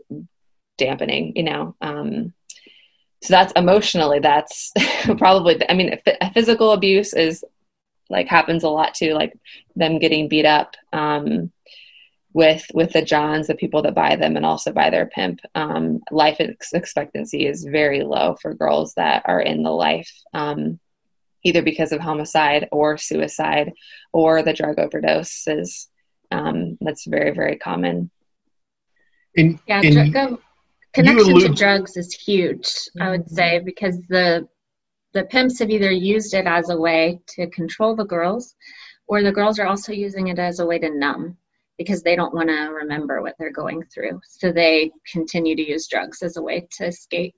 [0.78, 1.74] dampening you know?
[1.80, 2.32] Um
[3.22, 4.72] so that's emotionally that's
[5.18, 5.94] probably i mean
[6.32, 7.44] physical abuse is
[8.08, 9.38] like happens a lot too like
[9.76, 11.50] them getting beat up um
[12.32, 15.40] with with the johns the people that buy them and also by their pimp.
[15.54, 20.10] Um life ex- expectancy is very low for girls that are in the life.
[20.32, 20.78] Um
[21.44, 23.72] either because of homicide or suicide
[24.12, 25.86] or the drug overdoses.
[26.30, 28.10] Um, that's very, very common.
[29.36, 30.40] And, yeah, and drug,
[30.92, 32.68] connection allude- to drugs is huge,
[33.00, 34.48] I would say, because the
[35.12, 38.54] the pimps have either used it as a way to control the girls,
[39.08, 41.36] or the girls are also using it as a way to numb
[41.78, 44.20] because they don't want to remember what they're going through.
[44.28, 47.34] So they continue to use drugs as a way to escape.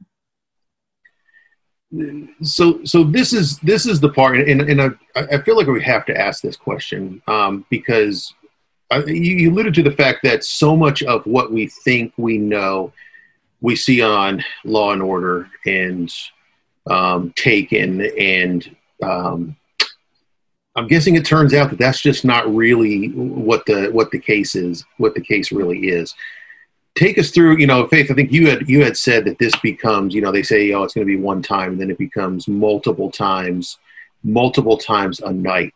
[2.43, 5.83] So so this is this is the part and, and I, I feel like we
[5.83, 8.33] have to ask this question um, because
[8.91, 12.39] uh, you, you alluded to the fact that so much of what we think we
[12.39, 12.93] know
[13.61, 16.13] we see on law and order and
[16.89, 19.55] um, taken and um,
[20.77, 24.55] i'm guessing it turns out that that's just not really what the what the case
[24.55, 26.15] is what the case really is
[26.95, 29.55] take us through you know faith i think you had you had said that this
[29.57, 31.99] becomes you know they say oh it's going to be one time and then it
[31.99, 33.79] becomes multiple times
[34.23, 35.75] multiple times a night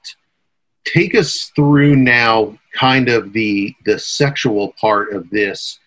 [0.85, 5.79] take us through now kind of the the sexual part of this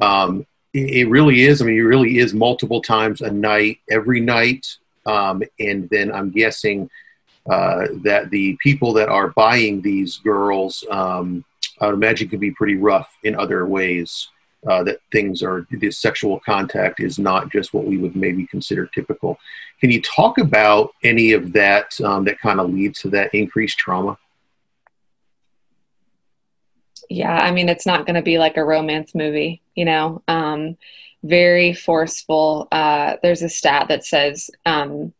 [0.00, 1.60] um, it really is.
[1.60, 4.66] I mean, it really is multiple times a night, every night.
[5.06, 6.90] Um, and then I'm guessing
[7.50, 11.44] uh, that the people that are buying these girls, um,
[11.80, 14.28] I would imagine, could be pretty rough in other ways.
[14.68, 18.86] Uh, that things are the sexual contact is not just what we would maybe consider
[18.86, 19.38] typical.
[19.80, 23.78] Can you talk about any of that um, that kind of leads to that increased
[23.78, 24.18] trauma?
[27.08, 30.22] Yeah, I mean, it's not going to be like a romance movie, you know.
[30.26, 30.76] Um,
[31.22, 32.68] very forceful.
[32.70, 35.12] Uh, there's a stat that says, um,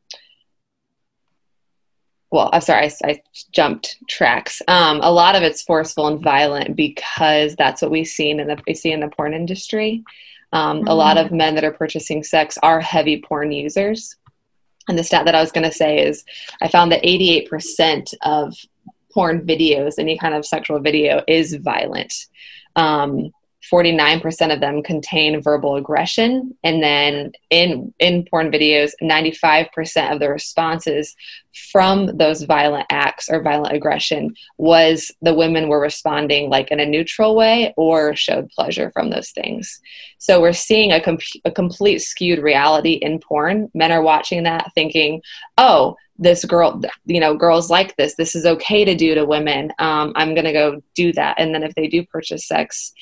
[2.30, 4.60] well, I'm sorry, I, I jumped tracks.
[4.68, 8.58] Um, a lot of it's forceful and violent because that's what we've seen in the
[8.66, 10.04] we see in the porn industry.
[10.52, 10.88] Um, mm-hmm.
[10.88, 14.16] A lot of men that are purchasing sex are heavy porn users.
[14.88, 16.24] And the stat that I was going to say is
[16.62, 18.54] I found that 88% of
[19.12, 22.12] porn videos, any kind of sexual video, is violent.
[22.76, 23.32] Um,
[23.72, 26.56] 49% of them contain verbal aggression.
[26.64, 31.14] And then in in porn videos 95% of the responses
[31.72, 36.86] from those violent acts or violent aggression was the women were responding like in a
[36.86, 39.80] neutral way or showed pleasure from those things.
[40.18, 43.70] So we're seeing a, com- a complete skewed reality in porn.
[43.74, 45.20] Men are watching that thinking
[45.56, 48.14] oh this girl you know girls like this.
[48.14, 49.72] This is okay to do to women.
[49.78, 51.36] Um, i'm gonna go do that.
[51.38, 52.92] And then if they do purchase sex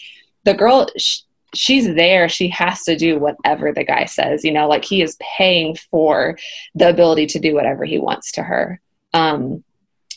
[0.46, 1.20] the girl sh-
[1.54, 2.28] she's there.
[2.28, 6.38] She has to do whatever the guy says you know like he is paying for
[6.74, 8.80] the ability to do whatever he wants to her.
[9.12, 9.62] Um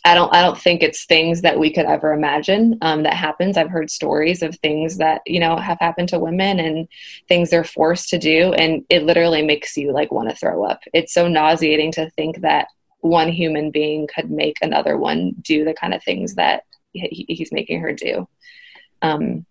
[0.06, 3.58] i don't i don't think it's things that we could ever imagine um, that happens.
[3.58, 6.88] I've heard stories of things that you know have happened to women and
[7.28, 10.80] things they're forced to do and it literally makes you like want to throw up.
[10.94, 12.68] It's so nauseating to think that
[13.02, 16.64] one human being could make another one do the kind of things that
[16.94, 18.28] he, he's making her do.
[19.02, 19.46] Um,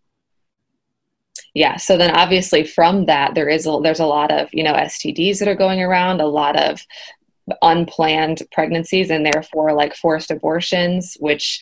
[1.59, 4.75] yeah so then obviously from that there is a, there's a lot of you know
[4.75, 6.81] stds that are going around a lot of
[7.62, 11.61] unplanned pregnancies and therefore like forced abortions which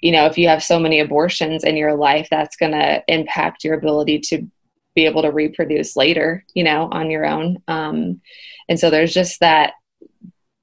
[0.00, 3.64] you know if you have so many abortions in your life that's going to impact
[3.64, 4.46] your ability to
[4.94, 7.58] be able to reproduce later you know on your own.
[7.68, 8.20] Um,
[8.68, 9.74] and so there's just that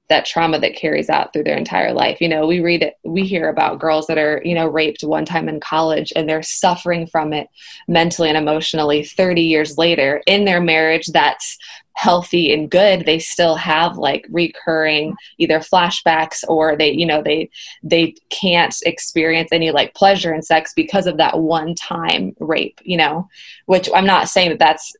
[0.08, 2.20] that trauma that carries out through their entire life.
[2.20, 5.24] You know, we read it, we hear about girls that are, you know, raped one
[5.24, 7.48] time in college and they're suffering from it
[7.88, 11.58] mentally and emotionally 30 years later in their marriage that's
[11.94, 17.48] healthy and good they still have like recurring either flashbacks or they you know they
[17.84, 22.96] they can't experience any like pleasure in sex because of that one time rape you
[22.96, 23.28] know
[23.66, 24.92] which i'm not saying that that's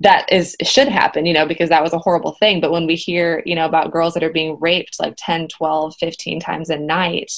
[0.00, 2.60] that is should happen you know because that was a horrible thing.
[2.60, 5.96] But when we hear you know about girls that are being raped like 10 12
[5.96, 7.32] 15 times a night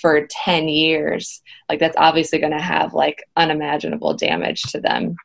[0.00, 5.16] for 10 years like that's obviously going to have like unimaginable damage to them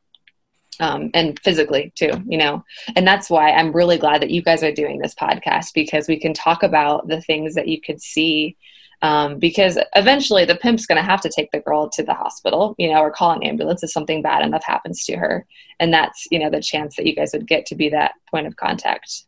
[0.79, 2.63] um, and physically too you know?
[2.95, 6.19] And that's why i'm really glad that you guys are doing this podcast because we
[6.19, 8.57] can talk about the things that you could see
[9.01, 12.75] um, because eventually the pimp's going to have to take the girl to the hospital,
[12.77, 15.45] you know, or call an ambulance if something bad enough happens to her.
[15.79, 18.47] And that's, you know, the chance that you guys would get to be that point
[18.47, 19.23] of contact.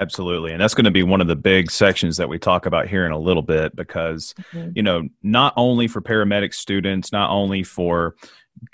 [0.00, 0.52] Absolutely.
[0.52, 3.06] And that's going to be one of the big sections that we talk about here
[3.06, 4.70] in a little bit because, mm-hmm.
[4.74, 8.16] you know, not only for paramedic students, not only for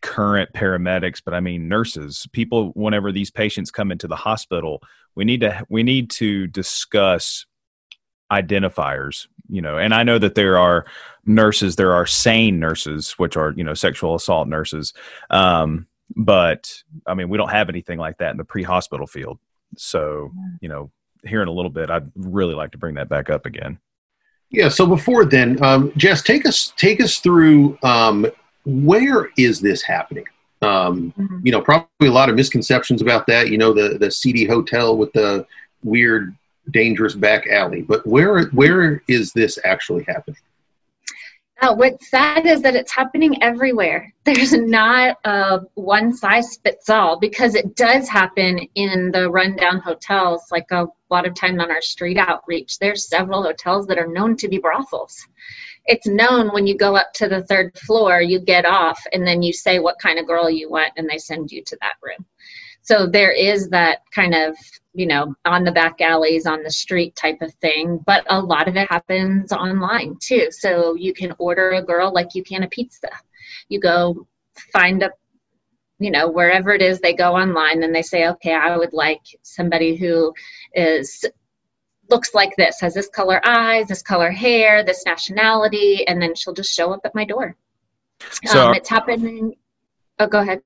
[0.02, 4.82] current paramedics, but I mean nurses, people whenever these patients come into the hospital,
[5.14, 7.46] we need to we need to discuss
[8.32, 10.86] identifiers you know and i know that there are
[11.26, 14.92] nurses there are SANE nurses which are you know sexual assault nurses
[15.30, 19.38] um, but i mean we don't have anything like that in the pre-hospital field.
[19.76, 20.90] So you know
[21.24, 23.78] here in a little bit i'd really like to bring that back up again.
[24.50, 28.26] Yeah so before then um, jess take us take us through um,
[28.64, 30.24] where is this happening?
[30.62, 31.40] Um, mm-hmm.
[31.44, 33.50] you know probably a lot of misconceptions about that.
[33.50, 35.46] You know the the seedy hotel with the
[35.82, 36.34] weird
[36.70, 37.82] dangerous back alley.
[37.82, 40.40] But where where is this actually happening?
[41.60, 44.12] Uh, what's sad is that it's happening everywhere.
[44.24, 50.42] There's not a one size fits all because it does happen in the rundown hotels.
[50.50, 54.36] Like a lot of time on our street outreach, there's several hotels that are known
[54.38, 55.26] to be brothels.
[55.86, 59.42] It's known when you go up to the third floor, you get off, and then
[59.42, 62.24] you say what kind of girl you want, and they send you to that room.
[62.82, 64.56] So there is that kind of
[64.94, 67.98] you know, on the back alleys, on the street type of thing.
[68.06, 70.48] But a lot of it happens online too.
[70.50, 73.10] So you can order a girl like you can a pizza.
[73.68, 74.26] You go
[74.72, 75.10] find a,
[75.98, 79.22] you know, wherever it is, they go online and they say, okay, I would like
[79.42, 80.32] somebody who
[80.74, 81.24] is
[82.10, 86.54] looks like this, has this color eyes, this color hair, this nationality, and then she'll
[86.54, 87.56] just show up at my door.
[88.44, 89.56] So um, it's happening.
[90.18, 90.62] Oh, go ahead.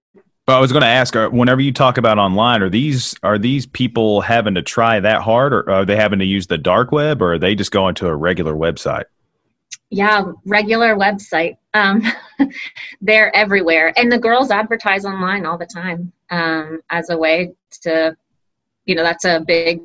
[0.48, 3.66] Well, I was going to ask, whenever you talk about online, are these are these
[3.66, 7.20] people having to try that hard, or are they having to use the dark web,
[7.20, 9.04] or are they just going to a regular website?
[9.90, 11.58] Yeah, regular website.
[11.74, 12.02] Um,
[13.02, 18.16] they're everywhere, and the girls advertise online all the time um, as a way to,
[18.86, 19.82] you know, that's a big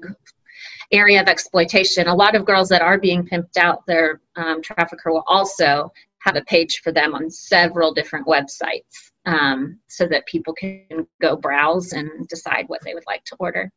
[0.93, 2.07] area of exploitation.
[2.07, 6.37] A lot of girls that are being pimped out, their um, trafficker will also have
[6.37, 11.93] a page for them on several different websites um, so that people can go browse
[11.93, 13.71] and decide what they would like to order.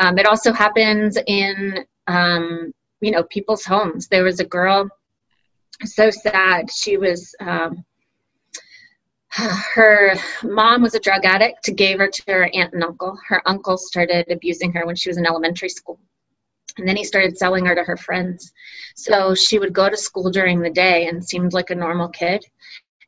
[0.00, 4.08] Um, it also happens in, um, you know, people's homes.
[4.08, 4.88] There was a girl,
[5.84, 6.70] so sad.
[6.70, 7.84] She was, um,
[9.30, 13.18] her mom was a drug addict, gave her to her aunt and uncle.
[13.26, 15.98] Her uncle started abusing her when she was in elementary school.
[16.78, 18.52] And then he started selling her to her friends.
[18.96, 22.44] So she would go to school during the day and seemed like a normal kid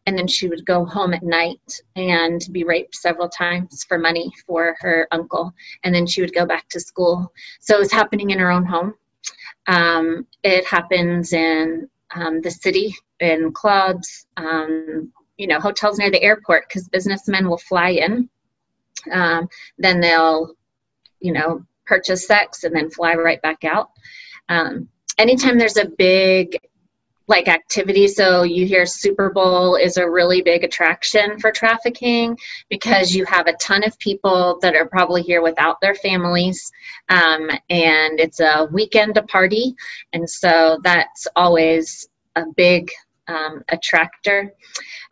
[0.07, 4.31] and then she would go home at night and be raped several times for money
[4.47, 5.53] for her uncle
[5.83, 7.33] and then she would go back to school.
[7.61, 8.95] So it was happening in her own home.
[9.67, 16.23] Um, it happens in um, the city in clubs um, you know hotels near the
[16.23, 18.29] airport because businessmen will fly in.
[19.11, 19.49] Um,
[19.79, 20.55] then they'll
[21.21, 23.91] you know purchase sex and then fly right back out.
[24.49, 24.89] Um,
[25.19, 26.59] anytime there's a big
[27.27, 28.07] like activity.
[28.07, 32.37] So you hear Super Bowl is a really big attraction for trafficking
[32.69, 36.71] because you have a ton of people that are probably here without their families,
[37.09, 39.75] um, and it's a weekend a party,
[40.13, 42.07] and so that's always
[42.37, 42.91] a big
[43.29, 44.53] um, attractor.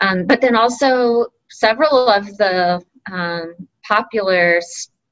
[0.01, 3.55] Um, but then also several of the um,
[3.87, 4.61] popular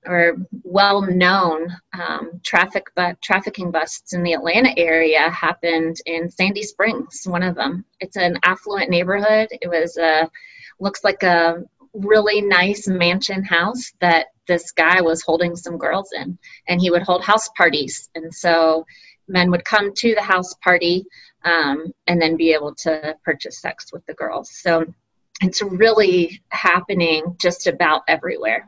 [0.06, 7.22] or well-known um, traffic but trafficking busts in the Atlanta area happened in Sandy Springs.
[7.24, 7.84] One of them.
[8.00, 9.48] It's an affluent neighborhood.
[9.50, 10.30] It was a
[10.78, 16.38] looks like a really nice mansion house that this guy was holding some girls in,
[16.66, 18.86] and he would hold house parties, and so
[19.28, 21.04] men would come to the house party
[21.44, 24.50] um, and then be able to purchase sex with the girls.
[24.52, 24.86] So
[25.40, 28.66] it's really happening just about everywhere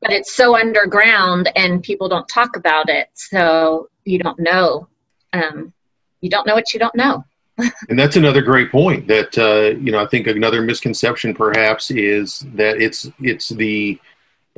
[0.00, 3.08] but it's so underground and people don't talk about it.
[3.14, 4.88] So you don't know
[5.32, 5.72] um,
[6.20, 7.24] you don't know what you don't know.
[7.88, 12.44] And that's another great point that uh, you know i think another misconception perhaps is
[12.54, 13.98] that it's it's the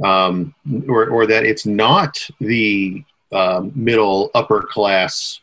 [0.02, 0.52] um,
[0.88, 5.40] or, or that it's not the um, middle upper class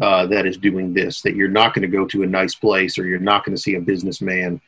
[0.00, 2.98] uh, that is doing this that you're not going to go to a nice place
[2.98, 4.58] or you're not going to see a businessman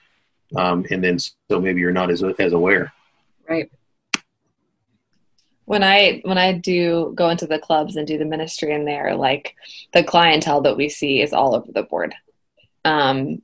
[0.57, 2.93] um, and then so maybe you're not as, as aware.
[3.49, 3.71] Right
[5.67, 9.15] when i when i do go into the clubs and do the ministry in there
[9.15, 9.55] like
[9.93, 12.15] the clientele that we see is all over the board.
[12.85, 13.43] Um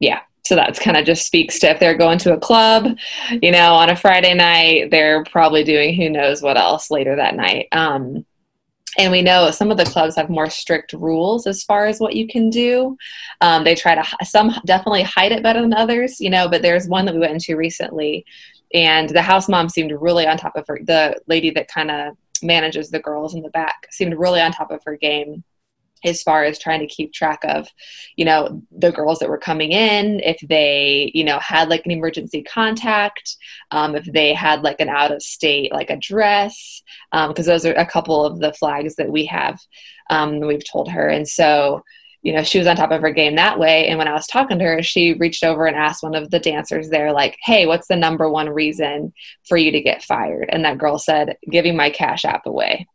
[0.00, 2.96] yeah so that's kind of just speaks to if they're going to a club
[3.42, 7.36] you know on a friday night they're probably doing who knows what else later that
[7.36, 7.68] night.
[7.72, 8.24] Um
[8.96, 12.16] and we know some of the clubs have more strict rules as far as what
[12.16, 12.96] you can do.
[13.42, 16.88] Um, they try to some definitely hide it better than others you know but there's
[16.88, 18.24] one that we went into recently
[18.74, 22.16] and the house mom seemed really on top of her the lady that kind of
[22.42, 25.42] manages the girls in the back seemed really on top of her game
[26.04, 27.66] as far as trying to keep track of
[28.14, 31.90] you know the girls that were coming in if they you know had like an
[31.90, 33.36] emergency contact
[33.72, 37.72] um, if they had like an out of state like address because um, those are
[37.72, 39.58] a couple of the flags that we have
[40.10, 41.08] um, we've told her.
[41.08, 41.82] And so
[42.22, 43.86] you know, she was on top of her game that way.
[43.86, 46.40] And when I was talking to her, she reached over and asked one of the
[46.40, 49.12] dancers there, like, hey, what's the number one reason
[49.44, 50.48] for you to get fired?
[50.50, 52.88] And that girl said, giving my cash app away,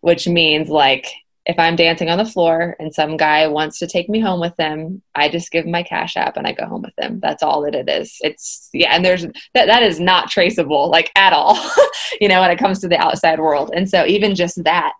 [0.00, 1.10] which means like,
[1.46, 4.56] if I'm dancing on the floor and some guy wants to take me home with
[4.56, 7.20] them, I just give my cash app and I go home with them.
[7.20, 8.16] That's all that it is.
[8.20, 9.24] It's yeah, and there's
[9.54, 11.56] that that is not traceable like at all,
[12.20, 13.70] you know, when it comes to the outside world.
[13.72, 14.98] And so even just that,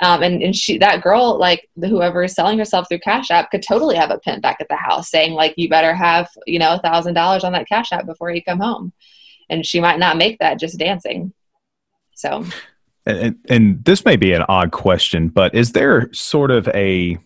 [0.00, 3.62] um, and, and she, that girl, like whoever is selling herself through Cash App, could
[3.62, 6.74] totally have a pimp back at the house saying, like, you better have, you know,
[6.74, 8.92] a thousand dollars on that Cash App before you come home.
[9.48, 11.32] And she might not make that just dancing.
[12.14, 12.44] So,
[13.04, 17.18] and, and this may be an odd question, but is there sort of a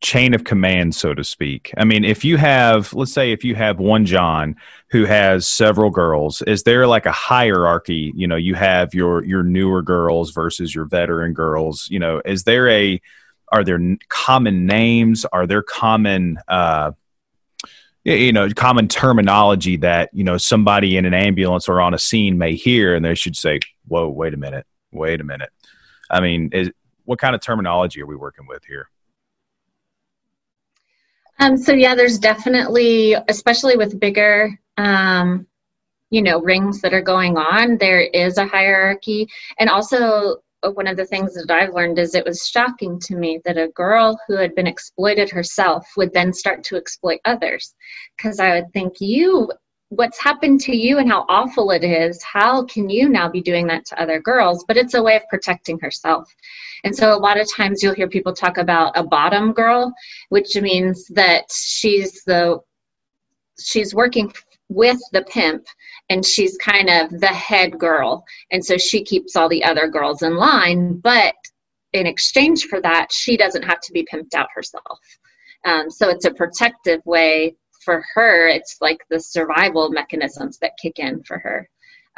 [0.00, 1.72] chain of command, so to speak.
[1.76, 4.56] I mean, if you have, let's say, if you have one John
[4.90, 8.12] who has several girls, is there like a hierarchy?
[8.14, 11.88] You know, you have your your newer girls versus your veteran girls.
[11.90, 13.00] You know, is there a
[13.50, 15.24] are there common names?
[15.24, 16.92] Are there common uh,
[18.04, 22.38] you know common terminology that you know somebody in an ambulance or on a scene
[22.38, 25.50] may hear and they should say whoa wait a minute wait a minute
[26.10, 26.70] i mean is,
[27.04, 28.88] what kind of terminology are we working with here
[31.38, 35.46] um, so yeah, there's definitely, especially with bigger um,
[36.10, 39.28] you know rings that are going on there is a hierarchy
[39.58, 43.14] and also uh, one of the things that I've learned is it was shocking to
[43.14, 47.74] me that a girl who had been exploited herself would then start to exploit others.
[48.16, 49.50] Because I would think, you,
[49.90, 53.66] what's happened to you and how awful it is, how can you now be doing
[53.68, 54.64] that to other girls?
[54.66, 56.32] But it's a way of protecting herself.
[56.84, 59.92] And so a lot of times you'll hear people talk about a bottom girl,
[60.28, 62.60] which means that she's the
[63.60, 64.32] she's working
[64.68, 65.64] with the pimp
[66.10, 70.22] and she's kind of the head girl and so she keeps all the other girls
[70.22, 71.34] in line but
[71.92, 75.00] in exchange for that she doesn't have to be pimped out herself
[75.64, 77.56] um, so it's a protective way
[77.88, 81.66] for her it's like the survival mechanisms that kick in for her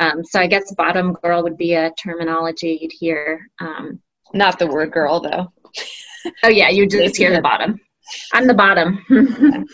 [0.01, 4.01] um, so i guess bottom girl would be a terminology you'd hear um,
[4.35, 5.53] not the word girl though
[6.43, 7.81] oh yeah you just hear the bottom
[8.33, 8.99] i'm the bottom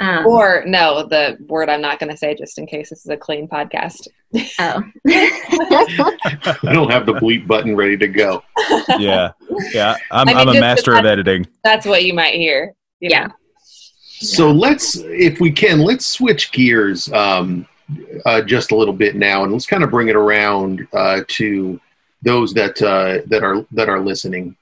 [0.00, 3.10] Um, or no, the word I'm not going to say just in case this is
[3.10, 4.08] a clean podcast.
[4.58, 4.82] Oh.
[5.06, 8.42] I don't have the bleep button ready to go.
[8.98, 9.32] Yeah.
[9.74, 9.98] Yeah.
[10.10, 11.46] I'm, I am a master of editing.
[11.62, 12.74] That's what you might hear.
[13.00, 13.26] You yeah.
[13.26, 13.34] Know?
[14.20, 17.66] So let's, if we can, let's switch gears um,
[18.26, 21.80] uh, just a little bit now, and let's kind of bring it around uh, to
[22.22, 24.56] those that uh, that are that are listening.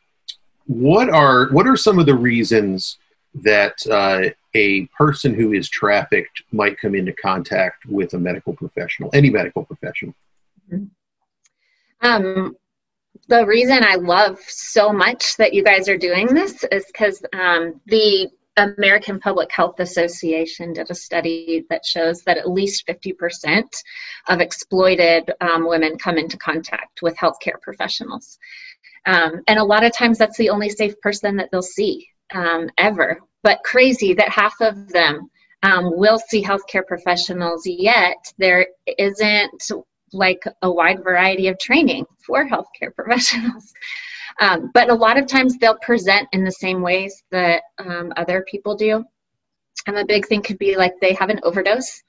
[0.66, 2.98] What are what are some of the reasons
[3.34, 9.11] that uh, a person who is trafficked might come into contact with a medical professional,
[9.12, 10.14] any medical professional?
[12.00, 12.56] Um,
[13.26, 17.80] the reason I love so much that you guys are doing this is because um,
[17.86, 23.64] the American Public Health Association did a study that shows that at least 50%
[24.28, 28.38] of exploited um, women come into contact with healthcare professionals.
[29.06, 32.68] Um, and a lot of times that's the only safe person that they'll see um,
[32.76, 35.30] ever but crazy that half of them
[35.62, 38.66] um, will see healthcare professionals, yet there
[38.98, 39.70] isn't
[40.12, 43.72] like a wide variety of training for healthcare professionals.
[44.41, 48.45] Um, but a lot of times they'll present in the same ways that um, other
[48.49, 49.05] people do.
[49.86, 52.03] And a big thing could be like they have an overdose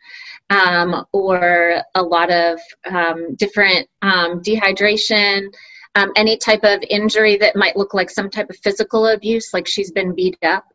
[0.49, 5.47] um, or a lot of um, different um, dehydration,
[5.95, 9.67] um, any type of injury that might look like some type of physical abuse, like
[9.67, 10.65] she's been beat up.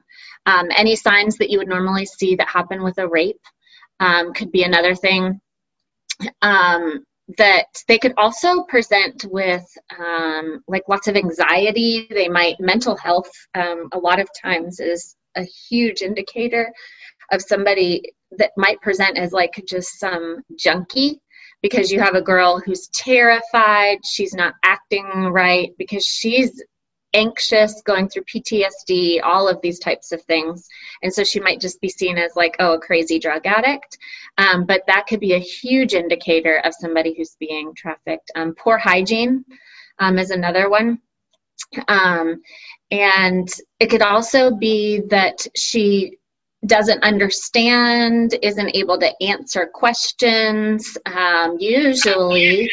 [0.77, 3.41] Any signs that you would normally see that happen with a rape
[4.35, 5.41] could be another thing.
[6.43, 7.05] Um,
[7.39, 9.65] that they could also present with
[9.99, 12.07] um, like lots of anxiety.
[12.11, 16.71] They might, mental health, um, a lot of times is a huge indicator
[17.33, 18.03] of somebody
[18.39, 21.21] that might present as like just some junkie
[21.63, 26.63] because you have a girl who's terrified, she's not acting right because she's
[27.15, 30.69] anxious, going through PTSD, all of these types of things.
[31.03, 33.97] And so she might just be seen as like, oh, a crazy drug addict.
[34.37, 38.31] Um, but that could be a huge indicator of somebody who's being trafficked.
[38.35, 39.45] Um, poor hygiene
[39.99, 41.01] um, is another one.
[41.89, 42.43] Um,
[42.91, 43.49] and
[43.81, 46.19] it could also be that she
[46.67, 50.97] doesn't understand, isn't able to answer questions.
[51.07, 52.71] Um, usually,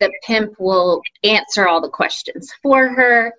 [0.00, 3.32] the pimp will answer all the questions for her.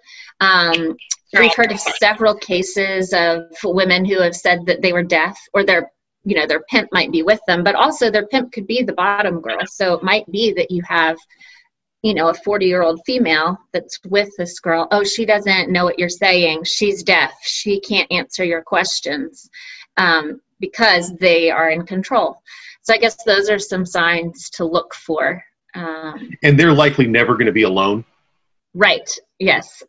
[0.44, 0.98] Um,
[1.40, 5.64] we've heard of several cases of women who have said that they were deaf or
[5.64, 5.92] their
[6.26, 8.94] you know their pimp might be with them but also their pimp could be the
[8.94, 9.60] bottom girl.
[9.66, 11.18] So it might be that you have
[12.02, 14.88] you know a 40 year old female that's with this girl.
[14.92, 16.66] Oh she doesn't know what you're saying.
[16.66, 17.34] She's deaf.
[17.44, 19.50] She can't answer your questions
[19.98, 22.38] um, because they are in control.
[22.82, 25.42] So i guess those are some signs to look for
[25.74, 28.04] um, and they're likely never going to be alone?
[28.74, 29.10] Right.
[29.40, 29.84] Yes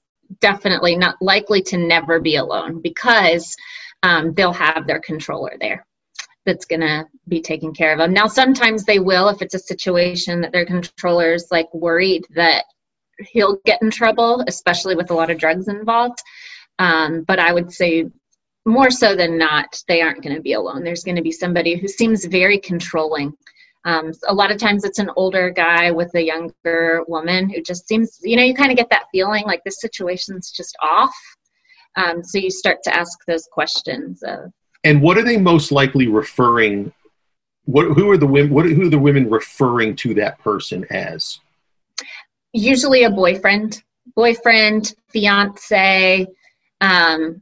[0.45, 3.57] definitely not likely to never be alone because
[4.03, 5.87] um, they'll have their controller there
[6.45, 8.13] that's going to be taking care of them.
[8.13, 12.65] Now, sometimes they will if it's a situation that their controller's like worried that
[13.21, 16.19] he'll get in trouble, especially with a lot of drugs involved.
[16.79, 18.11] Um, but I would say
[18.67, 20.85] more so than not, they aren't going to be alone.
[20.85, 23.33] There's going to be somebody who seems very controlling
[23.85, 27.87] um, a lot of times it's an older guy with a younger woman who just
[27.87, 31.15] seems, you know, you kind of get that feeling like this situation's just off.
[31.97, 34.53] Um, so you start to ask those questions of.
[34.85, 36.93] And what are they most likely referring?
[37.67, 38.53] What who are the women?
[38.53, 41.41] What who are the women referring to that person as?
[42.53, 43.83] Usually a boyfriend,
[44.15, 46.27] boyfriend, fiance.
[46.81, 47.41] Um,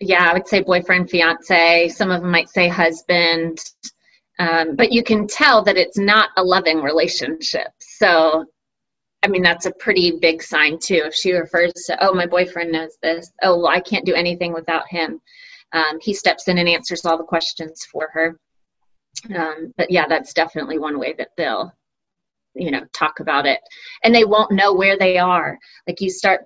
[0.00, 1.88] yeah, I would say boyfriend, fiance.
[1.88, 3.58] Some of them might say husband.
[4.38, 7.68] Um, but you can tell that it's not a loving relationship.
[7.80, 8.44] So,
[9.24, 11.02] I mean, that's a pretty big sign too.
[11.06, 13.32] If she refers to, oh, my boyfriend knows this.
[13.42, 15.20] Oh, well, I can't do anything without him.
[15.72, 18.38] Um, he steps in and answers all the questions for her.
[19.34, 21.72] Um, but yeah, that's definitely one way that they'll,
[22.54, 23.58] you know, talk about it.
[24.04, 25.58] And they won't know where they are.
[25.88, 26.42] Like you start,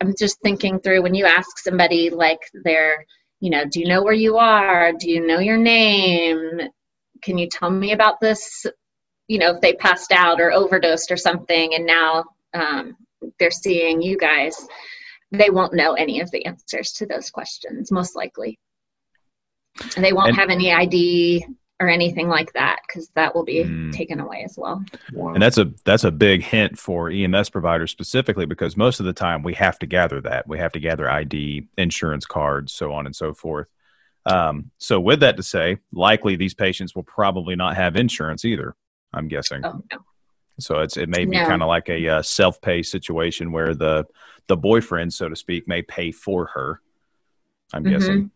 [0.00, 3.04] I'm just thinking through when you ask somebody, like, they're,
[3.40, 4.92] you know, do you know where you are?
[4.92, 6.60] Do you know your name?
[7.22, 8.66] Can you tell me about this?
[9.28, 12.24] You know, if they passed out or overdosed or something, and now
[12.54, 12.96] um,
[13.38, 14.66] they're seeing you guys,
[15.30, 18.58] they won't know any of the answers to those questions, most likely.
[19.96, 21.46] And they won't and, have any ID
[21.82, 24.84] or anything like that because that will be mm, taken away as well.
[25.12, 25.34] Wow.
[25.34, 29.12] And that's a that's a big hint for EMS providers specifically because most of the
[29.12, 33.06] time we have to gather that we have to gather ID, insurance cards, so on
[33.06, 33.66] and so forth.
[34.24, 38.76] Um, so with that to say, likely these patients will probably not have insurance either.
[39.12, 39.64] I'm guessing.
[39.64, 39.98] Oh, no.
[40.60, 41.46] So it's it may be no.
[41.46, 44.06] kind of like a uh, self pay situation where the
[44.46, 46.80] the boyfriend, so to speak, may pay for her.
[47.72, 47.92] I'm mm-hmm.
[47.92, 48.30] guessing.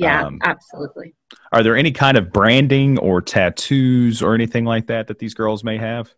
[0.00, 1.14] Yeah, um, absolutely.
[1.52, 5.62] Are there any kind of branding or tattoos or anything like that that these girls
[5.62, 6.14] may have?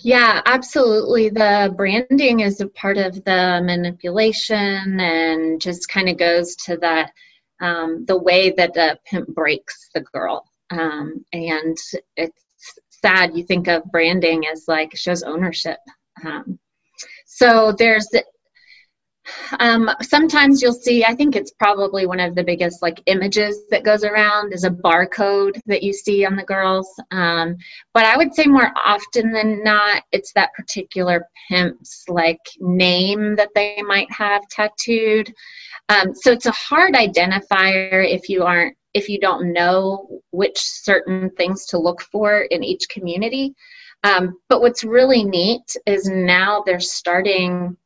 [0.00, 1.28] Yeah, absolutely.
[1.28, 7.12] The branding is a part of the manipulation and just kind of goes to that
[7.60, 10.44] um, the way that the pimp breaks the girl.
[10.70, 11.76] Um, and
[12.16, 12.44] it's
[12.88, 13.36] sad.
[13.36, 15.78] You think of branding as like shows ownership.
[16.24, 16.58] Um,
[17.26, 18.08] so there's
[19.60, 23.84] um, sometimes you'll see i think it's probably one of the biggest like images that
[23.84, 26.88] goes around is a barcode that you see on the girls.
[27.10, 27.56] Um,
[27.94, 33.50] but i would say more often than not it's that particular pimp's like name that
[33.54, 35.32] they might have tattooed.
[35.88, 41.30] Um, so it's a hard identifier if you aren't if you don't know which certain
[41.30, 43.54] things to look for in each community.
[44.04, 47.76] Um, but what's really neat is now they're starting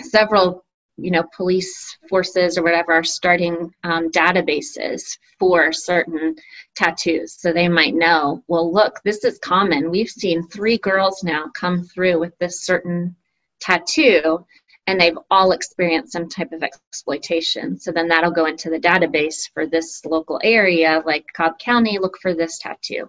[0.00, 0.63] several
[0.96, 6.36] you know police forces or whatever are starting um, databases for certain
[6.74, 7.34] tattoos.
[7.38, 9.90] So they might know well look this is common.
[9.90, 13.16] We've seen three girls now come through with this certain
[13.60, 14.44] tattoo
[14.86, 17.78] and they've all experienced some type of exploitation.
[17.78, 22.18] So then that'll go into the database for this local area like cobb county look
[22.20, 23.08] for this tattoo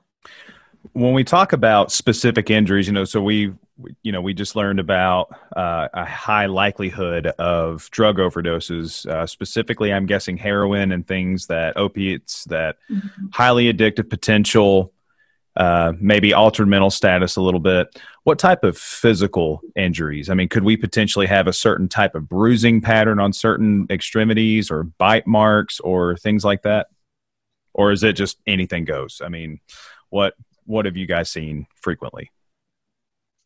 [0.93, 3.53] when we talk about specific injuries you know so we
[4.03, 9.05] you know, we just learned about uh, a high likelihood of drug overdoses.
[9.05, 13.27] Uh, specifically, I'm guessing heroin and things that opiates that mm-hmm.
[13.33, 14.93] highly addictive potential,
[15.57, 17.99] uh, maybe altered mental status a little bit.
[18.23, 20.29] What type of physical injuries?
[20.29, 24.71] I mean, could we potentially have a certain type of bruising pattern on certain extremities
[24.71, 26.87] or bite marks or things like that?
[27.73, 29.21] Or is it just anything goes?
[29.23, 29.59] I mean,
[30.09, 30.33] what
[30.65, 32.31] what have you guys seen frequently?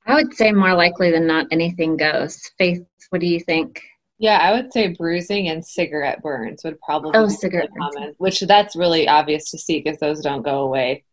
[0.05, 2.51] I would say more likely than not, anything goes.
[2.57, 3.81] Faith, what do you think?
[4.17, 8.41] Yeah, I would say bruising and cigarette burns would probably oh, be cigarette common, which
[8.41, 11.05] that's really obvious to see because those don't go away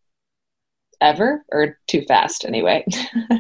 [1.01, 2.85] ever or too fast anyway.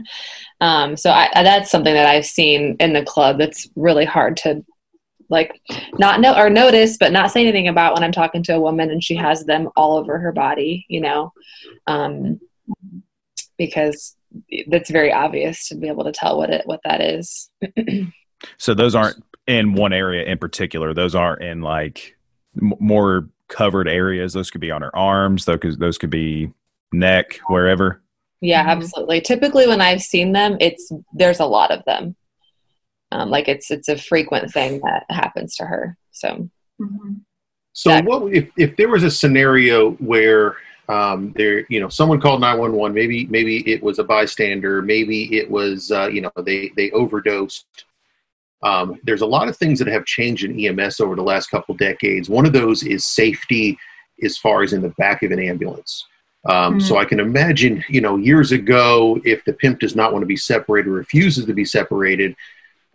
[0.61, 4.64] um, so I, that's something that I've seen in the club that's really hard to
[5.29, 5.61] like
[5.99, 8.91] not know or notice, but not say anything about when I'm talking to a woman
[8.91, 11.33] and she has them all over her body, you know,
[11.87, 12.41] um,
[13.59, 14.17] because
[14.69, 17.51] that's very obvious to be able to tell what it what that is.
[18.59, 20.93] so those aren't in one area in particular.
[20.95, 22.17] Those aren't in like
[22.61, 24.33] m- more covered areas.
[24.33, 25.45] Those could be on her arms.
[25.45, 26.53] Those those could be
[26.93, 28.03] neck, wherever.
[28.41, 28.83] Yeah, mm-hmm.
[28.83, 29.21] absolutely.
[29.21, 32.17] Typically, when I've seen them, it's there's a lot of them.
[33.12, 35.97] Um, like it's it's a frequent thing that happens to her.
[36.12, 36.49] So.
[36.81, 37.14] Mm-hmm.
[37.73, 40.57] So, that, what if if there was a scenario where
[40.89, 45.51] um, there you know someone called 911 maybe maybe it was a bystander maybe it
[45.51, 47.66] was uh, you know they they overdosed.
[48.62, 51.74] Um, there's a lot of things that have changed in ems over the last couple
[51.74, 52.28] decades.
[52.28, 53.78] One of those is safety
[54.22, 56.07] as far as in the back of an ambulance.
[56.49, 56.80] Um, mm-hmm.
[56.80, 60.26] so i can imagine you know years ago if the pimp does not want to
[60.26, 62.37] be separated refuses to be separated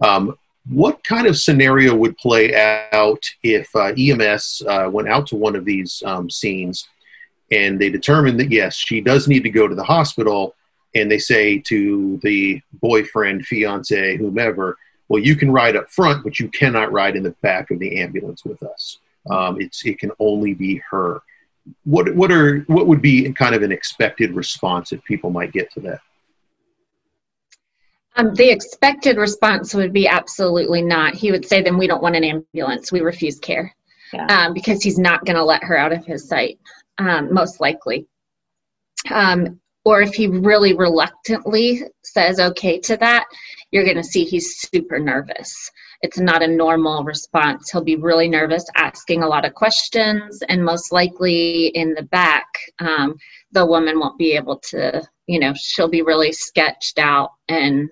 [0.02, 0.38] um,
[0.70, 2.56] what kind of scenario would play
[2.94, 6.88] out if uh, ems uh, went out to one of these um, scenes
[7.52, 10.56] and they determine that yes, she does need to go to the hospital.
[10.96, 14.78] And they say to the boyfriend, fiance, whomever,
[15.08, 18.00] well, you can ride up front, but you cannot ride in the back of the
[18.02, 18.98] ambulance with us.
[19.30, 21.22] Um, it's it can only be her.
[21.84, 25.72] What what are what would be kind of an expected response that people might get
[25.74, 26.00] to that?
[28.16, 31.14] Um, the expected response would be absolutely not.
[31.14, 32.92] He would say, then we don't want an ambulance.
[32.92, 33.74] We refuse care
[34.12, 34.26] yeah.
[34.26, 36.60] um, because he's not going to let her out of his sight
[37.10, 38.08] um, most likely.
[39.10, 43.26] Um, or if he really reluctantly says okay to that,
[43.72, 45.72] you're going to see he's super nervous.
[46.02, 47.72] It's not a normal response.
[47.72, 52.46] He'll be really nervous, asking a lot of questions, and most likely in the back,
[52.80, 53.16] um,
[53.52, 57.90] the woman won't be able to, you know, she'll be really sketched out and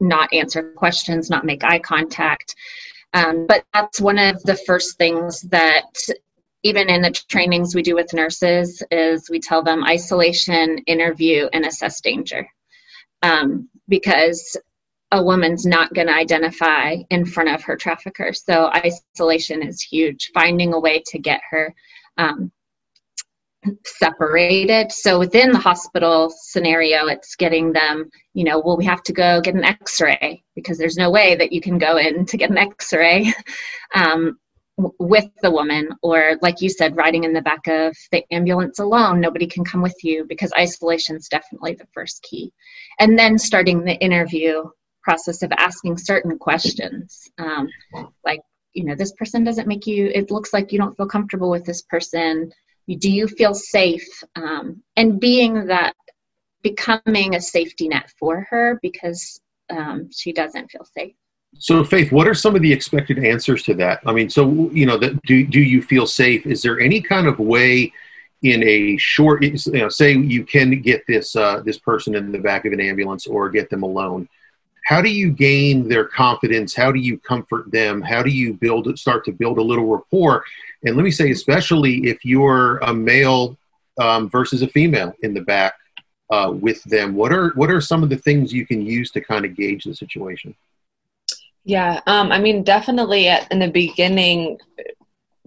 [0.00, 2.54] not answer questions, not make eye contact.
[3.12, 5.92] Um, but that's one of the first things that
[6.64, 11.64] even in the trainings we do with nurses is we tell them isolation interview and
[11.64, 12.48] assess danger.
[13.22, 14.56] Um, because
[15.12, 18.32] a woman's not going to identify in front of her trafficker.
[18.32, 21.74] So isolation is huge finding a way to get her
[22.18, 22.50] um,
[23.84, 24.90] separated.
[24.90, 29.40] So within the hospital scenario it's getting them you know well we have to go
[29.40, 32.58] get an x-ray because there's no way that you can go in to get an
[32.58, 33.32] x-ray.
[33.94, 34.40] Um,
[34.76, 39.20] with the woman or like you said riding in the back of the ambulance alone
[39.20, 42.52] nobody can come with you because isolation is definitely the first key.
[42.98, 44.64] And then starting the interview
[45.02, 47.68] process of asking certain questions um,
[48.24, 48.40] like
[48.72, 51.64] you know this person doesn't make you it looks like you don't feel comfortable with
[51.64, 52.50] this person.
[52.86, 54.06] Do you feel safe?
[54.36, 55.94] Um, and being that
[56.62, 61.14] becoming a safety net for her because um, she doesn't feel safe
[61.58, 64.00] so, Faith, what are some of the expected answers to that?
[64.06, 66.46] I mean, so you know, that do do you feel safe?
[66.46, 67.92] Is there any kind of way
[68.42, 72.38] in a short, you know, say you can get this uh, this person in the
[72.38, 74.28] back of an ambulance or get them alone?
[74.84, 76.74] How do you gain their confidence?
[76.74, 78.02] How do you comfort them?
[78.02, 80.44] How do you build start to build a little rapport?
[80.84, 83.56] And let me say, especially if you're a male
[83.98, 85.74] um, versus a female in the back
[86.30, 89.20] uh, with them, what are what are some of the things you can use to
[89.22, 90.54] kind of gauge the situation?
[91.64, 94.58] Yeah, um, I mean, definitely at, in the beginning,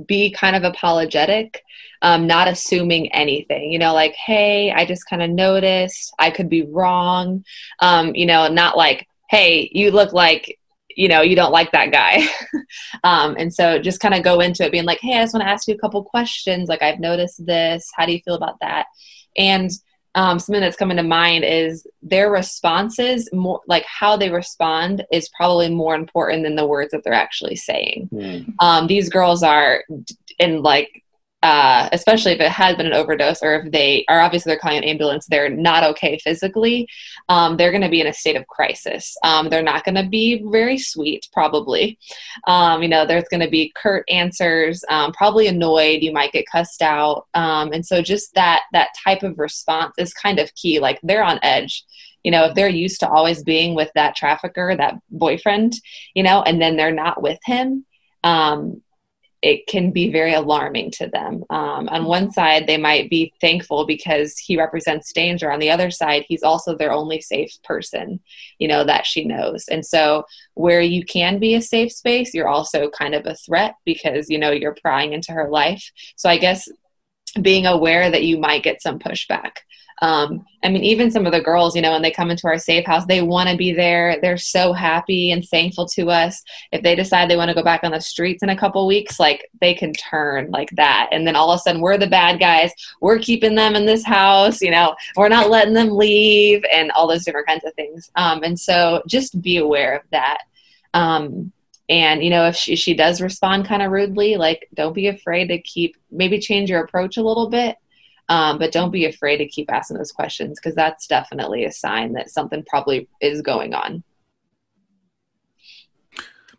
[0.06, 1.64] be kind of apologetic,
[2.02, 3.72] um, not assuming anything.
[3.72, 7.44] You know, like, hey, I just kind of noticed, I could be wrong.
[7.80, 10.58] Um, you know, not like, hey, you look like,
[10.96, 12.28] you know, you don't like that guy.
[13.04, 15.44] um, and so just kind of go into it being like, hey, I just want
[15.44, 16.70] to ask you a couple questions.
[16.70, 17.88] Like, I've noticed this.
[17.96, 18.88] How do you feel about that?
[19.38, 19.70] And
[20.18, 25.30] um, something that's coming to mind is their responses more like how they respond is
[25.30, 28.54] probably more important than the words that they're actually saying mm.
[28.60, 29.84] um, these girls are
[30.40, 31.04] in like
[31.44, 34.80] uh, especially if it has been an overdose or if they are obviously they're calling
[34.80, 36.88] an ambulance, they're not okay physically,
[37.30, 39.16] um, they're going to be in a state of crisis.
[39.24, 42.00] Um, they're not going to be very sweet, probably.
[42.48, 46.02] Um, you know, there's going to be curt answers, um, probably annoyed.
[46.02, 50.14] You might get cussed out, um, and so just that that type of response is
[50.14, 50.80] kind of key.
[50.80, 51.86] Like they're on edge
[52.24, 55.74] you know if they're used to always being with that trafficker that boyfriend
[56.16, 57.86] you know and then they're not with him
[58.24, 58.82] um,
[59.42, 61.44] it can be very alarming to them.
[61.50, 65.52] Um, on one side, they might be thankful because he represents danger.
[65.52, 68.20] On the other side, he's also their only safe person,
[68.58, 69.68] you know, that she knows.
[69.68, 70.26] And so,
[70.56, 74.40] where you can be a safe space, you're also kind of a threat because, you
[74.40, 75.92] know, you're prying into her life.
[76.16, 76.68] So, I guess
[77.40, 79.58] being aware that you might get some pushback
[80.02, 82.60] um, I mean, even some of the girls, you know, when they come into our
[82.60, 84.20] safe house, they want to be there.
[84.22, 86.44] They're so happy and thankful to us.
[86.72, 89.20] If they decide they want to go back on the streets in a couple weeks,
[89.20, 91.10] like they can turn like that.
[91.12, 92.72] And then all of a sudden, we're the bad guys.
[93.02, 97.08] We're keeping them in this house, you know, we're not letting them leave and all
[97.08, 98.12] those different kinds of things.
[98.16, 100.40] Um, and so just be aware of that.
[100.94, 101.52] Um,
[101.90, 105.48] and you know if she, she does respond kind of rudely like don't be afraid
[105.48, 107.78] to keep maybe change your approach a little bit
[108.30, 112.14] um, but don't be afraid to keep asking those questions because that's definitely a sign
[112.14, 114.04] that something probably is going on.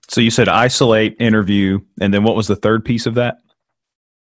[0.08, 3.38] So you said isolate, interview, and then what was the third piece of that?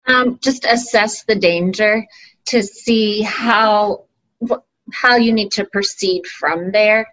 [0.07, 2.07] Um, just assess the danger
[2.47, 4.05] to see how
[4.93, 7.07] how you need to proceed from there.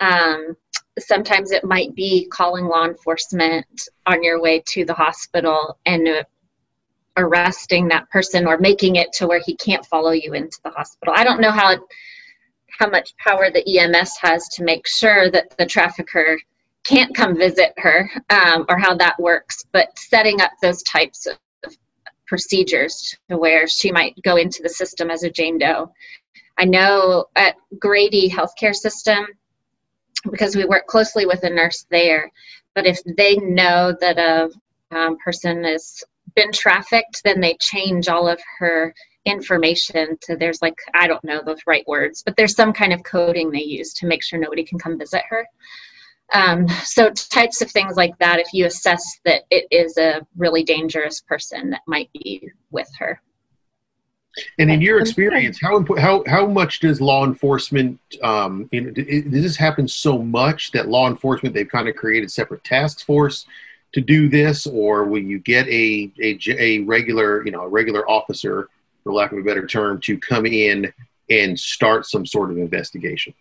[0.00, 0.56] Um,
[0.98, 3.66] sometimes it might be calling law enforcement
[4.06, 6.24] on your way to the hospital and
[7.16, 11.14] arresting that person or making it to where he can't follow you into the hospital.
[11.16, 11.76] I don't know how
[12.78, 16.36] how much power the EMS has to make sure that the trafficker
[16.84, 21.38] can't come visit her um, or how that works, but setting up those types of
[22.26, 25.92] procedures to where she might go into the system as a Jane Doe.
[26.58, 29.26] I know at Grady Healthcare System,
[30.30, 32.30] because we work closely with a nurse there,
[32.74, 34.50] but if they know that a
[34.94, 36.02] um, person is
[36.34, 41.42] been trafficked, then they change all of her information to there's like I don't know
[41.44, 44.64] the right words, but there's some kind of coding they use to make sure nobody
[44.64, 45.46] can come visit her.
[46.32, 50.64] Um, so types of things like that, if you assess that it is a really
[50.64, 53.20] dangerous person that might be with her.
[54.58, 58.00] And in your experience, how how how much does law enforcement?
[58.20, 62.32] Um, you know, does this happen so much that law enforcement they've kind of created
[62.32, 63.46] separate task force
[63.94, 68.08] to do this, or will you get a a, a regular you know a regular
[68.08, 68.68] officer,
[69.02, 70.92] for lack of a better term, to come in
[71.30, 73.32] and start some sort of investigation?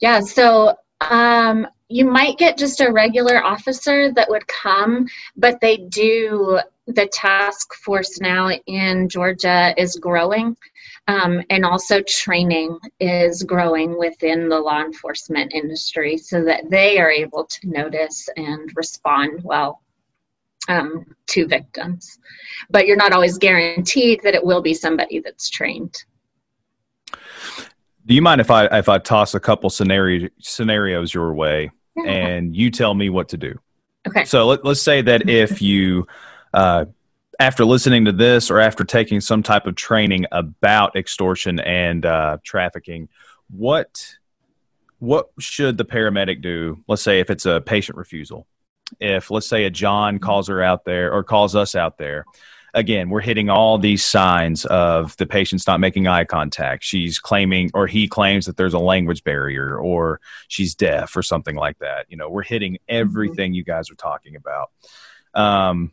[0.00, 5.76] Yeah, so um, you might get just a regular officer that would come, but they
[5.76, 10.56] do, the task force now in Georgia is growing.
[11.06, 17.10] Um, and also, training is growing within the law enforcement industry so that they are
[17.10, 19.82] able to notice and respond well
[20.68, 22.18] um, to victims.
[22.70, 26.04] But you're not always guaranteed that it will be somebody that's trained.
[28.06, 32.04] Do you mind if I if I toss a couple scenario scenarios your way yeah.
[32.04, 33.58] and you tell me what to do?
[34.06, 34.24] Okay.
[34.24, 36.06] So let, let's say that if you
[36.52, 36.86] uh,
[37.38, 42.38] after listening to this or after taking some type of training about extortion and uh,
[42.42, 43.08] trafficking,
[43.50, 44.16] what
[44.98, 46.82] what should the paramedic do?
[46.86, 48.46] Let's say if it's a patient refusal,
[49.00, 52.24] if let's say a John calls her out there or calls us out there
[52.74, 56.84] again, we're hitting all these signs of the patient's not making eye contact.
[56.84, 61.56] She's claiming, or he claims that there's a language barrier, or she's deaf, or something
[61.56, 62.06] like that.
[62.08, 62.96] You know, we're hitting mm-hmm.
[62.96, 64.70] everything you guys are talking about.
[65.34, 65.92] Um,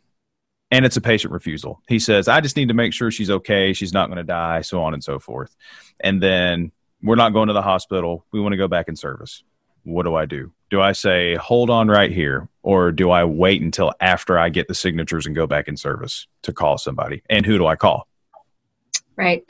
[0.70, 1.82] and it's a patient refusal.
[1.88, 3.72] He says, I just need to make sure she's okay.
[3.72, 5.54] She's not going to die, so on and so forth.
[5.98, 6.70] And then
[7.02, 8.24] we're not going to the hospital.
[8.32, 9.42] We want to go back in service.
[9.90, 10.52] What do I do?
[10.70, 14.68] do I say hold on right here or do I wait until after I get
[14.68, 17.22] the signatures and go back in service to call somebody?
[17.28, 18.06] And who do I call?
[19.16, 19.44] Right.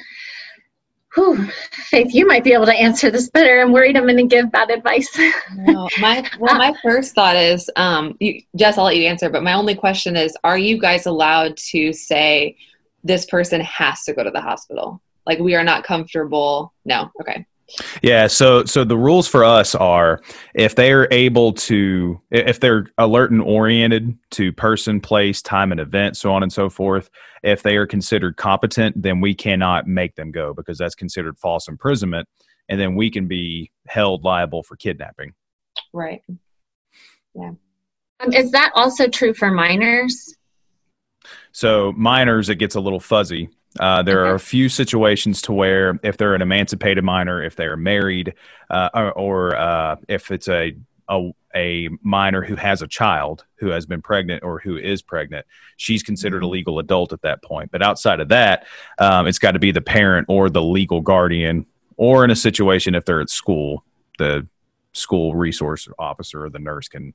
[1.14, 1.46] Whew.
[1.72, 3.60] Faith, you might be able to answer this better.
[3.60, 5.08] I'm worried I'm going to give bad advice.
[5.54, 9.28] no, my well, my first thought is, um, you, Jess, I'll let you answer.
[9.28, 12.56] But my only question is, are you guys allowed to say
[13.02, 15.02] this person has to go to the hospital?
[15.26, 16.72] Like we are not comfortable.
[16.84, 17.44] No, okay.
[18.02, 20.20] Yeah, so so the rules for us are
[20.54, 25.80] if they are able to if they're alert and oriented to person, place, time and
[25.80, 27.10] event, so on and so forth,
[27.42, 31.68] if they are considered competent, then we cannot make them go because that's considered false
[31.68, 32.28] imprisonment
[32.70, 35.34] and then we can be held liable for kidnapping.
[35.92, 36.22] Right.
[37.34, 37.52] Yeah.
[38.20, 40.34] Um, is that also true for minors?
[41.52, 44.30] So minors it gets a little fuzzy uh, there okay.
[44.30, 48.34] are a few situations to where if they're an emancipated minor, if they're married,
[48.68, 50.74] uh, or, or uh, if it's a,
[51.08, 55.46] a, a minor who has a child who has been pregnant or who is pregnant,
[55.76, 56.52] she's considered a mm-hmm.
[56.52, 57.70] legal adult at that point.
[57.70, 58.66] But outside of that,
[58.98, 61.64] um, it's got to be the parent or the legal guardian,
[61.96, 63.84] or in a situation if they're at school,
[64.18, 64.46] the
[64.92, 67.14] school resource officer or the nurse can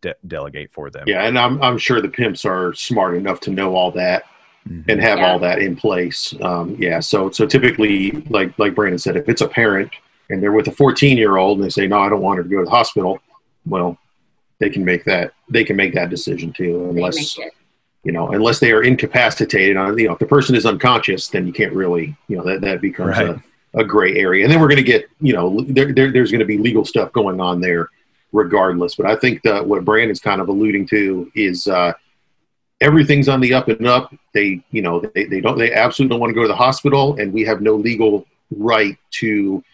[0.00, 1.04] de- delegate for them.
[1.06, 4.24] Yeah, and I'm I'm sure the pimps are smart enough to know all that
[4.68, 4.90] mm-hmm.
[4.90, 5.26] and have yeah.
[5.30, 6.34] all that in place.
[6.40, 7.00] Um, yeah.
[7.00, 9.90] So so typically, like like Brandon said, if it's a parent
[10.30, 12.42] and they're with a 14 year old and they say, no, I don't want her
[12.42, 13.20] to go to the hospital,
[13.66, 13.98] well,
[14.58, 17.36] they can make that they can make that decision too, unless
[18.04, 19.76] you know unless they are incapacitated.
[19.76, 22.60] On you know, if the person is unconscious, then you can't really you know that
[22.60, 23.30] that becomes right.
[23.74, 24.44] a, a gray area.
[24.44, 26.84] And then we're going to get you know there, there there's going to be legal
[26.84, 27.88] stuff going on there
[28.32, 28.94] regardless.
[28.94, 31.92] But I think that what Brandon's kind of alluding to is uh,
[32.82, 34.14] everything's on the up and up.
[34.34, 37.16] They, you know, they, they don't, they absolutely don't want to go to the hospital,
[37.18, 39.64] and we have no legal right to,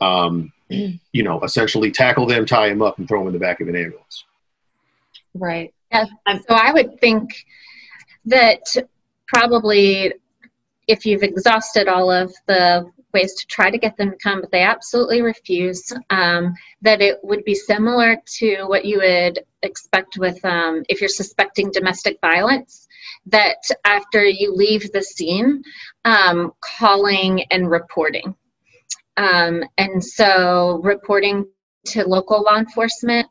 [0.00, 3.60] um, you know, essentially tackle them, tie them up, and throw them in the back
[3.60, 4.24] of an ambulance.
[5.34, 5.72] Right.
[5.90, 6.04] Yeah.
[6.26, 7.44] So I would think
[8.26, 8.62] that
[9.26, 10.12] probably
[10.86, 14.50] if you've exhausted all of the ways to try to get them to come, but
[14.50, 15.92] they absolutely refuse.
[16.10, 21.08] Um, that it would be similar to what you would expect with um, if you're
[21.08, 22.86] suspecting domestic violence,
[23.26, 25.62] that after you leave the scene,
[26.04, 28.34] um, calling and reporting.
[29.16, 31.46] Um, and so reporting
[31.86, 33.28] to local law enforcement.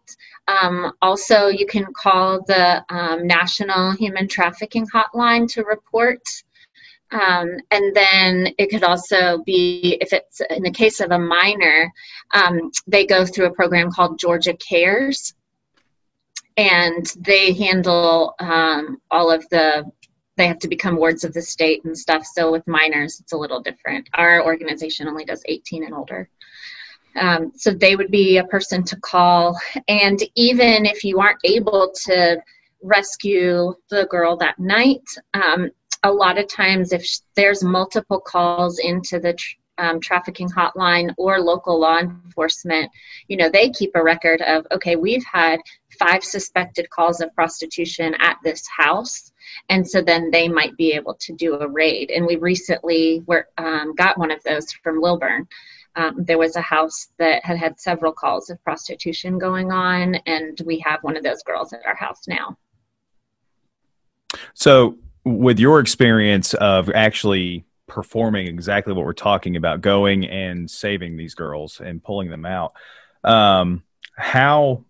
[0.48, 6.22] Um, also, you can call the um, National Human Trafficking Hotline to report
[7.12, 11.92] um, and then it could also be, if it's in the case of a minor,
[12.34, 15.34] um, they go through a program called Georgia Cares.
[16.58, 19.90] And they handle um, all of the,
[20.38, 22.26] they have to become wards of the state and stuff.
[22.26, 24.10] So with minors, it's a little different.
[24.16, 26.30] Our organization only does 18 and older.
[27.16, 29.58] Um, so they would be a person to call.
[29.88, 32.42] And even if you aren't able to
[32.84, 35.04] rescue the girl that night,
[35.34, 35.72] um,
[36.04, 39.38] a lot of times if there's multiple calls into the
[39.78, 42.90] um, trafficking hotline or local law enforcement,
[43.28, 45.60] you know, they keep a record of, okay, we've had
[46.00, 49.32] five suspected calls of prostitution at this house.
[49.70, 52.12] and so then they might be able to do a raid.
[52.12, 55.48] And we recently were um, got one of those from Lilburn.
[55.96, 60.62] Um, there was a house that had had several calls of prostitution going on, and
[60.64, 62.56] we have one of those girls at our house now.
[64.54, 71.18] So, with your experience of actually performing exactly what we're talking about, going and saving
[71.18, 72.74] these girls and pulling them out,
[73.24, 73.84] um,
[74.16, 74.84] how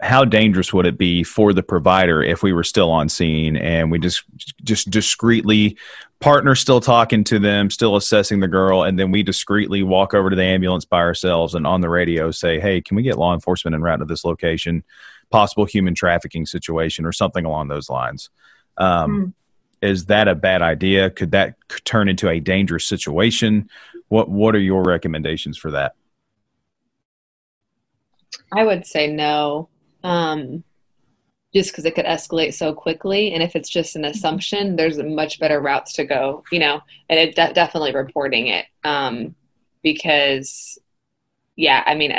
[0.00, 3.90] how dangerous would it be for the provider if we were still on scene and
[3.90, 4.22] we just
[4.62, 5.76] just discreetly
[6.20, 10.30] partner still talking to them still assessing the girl and then we discreetly walk over
[10.30, 13.34] to the ambulance by ourselves and on the radio say hey can we get law
[13.34, 14.84] enforcement en route to this location
[15.30, 18.30] possible human trafficking situation or something along those lines
[18.76, 19.32] um, mm.
[19.82, 21.54] Is that a bad idea could that
[21.84, 23.68] turn into a dangerous situation
[24.08, 25.94] what what are your recommendations for that
[28.52, 29.68] I would say no
[30.04, 30.64] um,
[31.54, 33.32] just because it could escalate so quickly.
[33.32, 37.18] And if it's just an assumption, there's much better routes to go, you know, and
[37.18, 38.66] it de- definitely reporting it.
[38.84, 39.34] Um,
[39.82, 40.78] because,
[41.56, 42.12] yeah, I mean,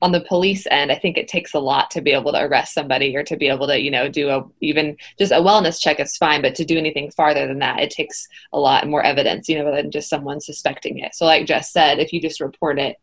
[0.00, 2.74] on the police end, I think it takes a lot to be able to arrest
[2.74, 5.98] somebody or to be able to, you know, do a even just a wellness check
[5.98, 9.48] is fine, but to do anything farther than that, it takes a lot more evidence,
[9.48, 11.14] you know, than just someone suspecting it.
[11.14, 12.96] So, like Jess said, if you just report it,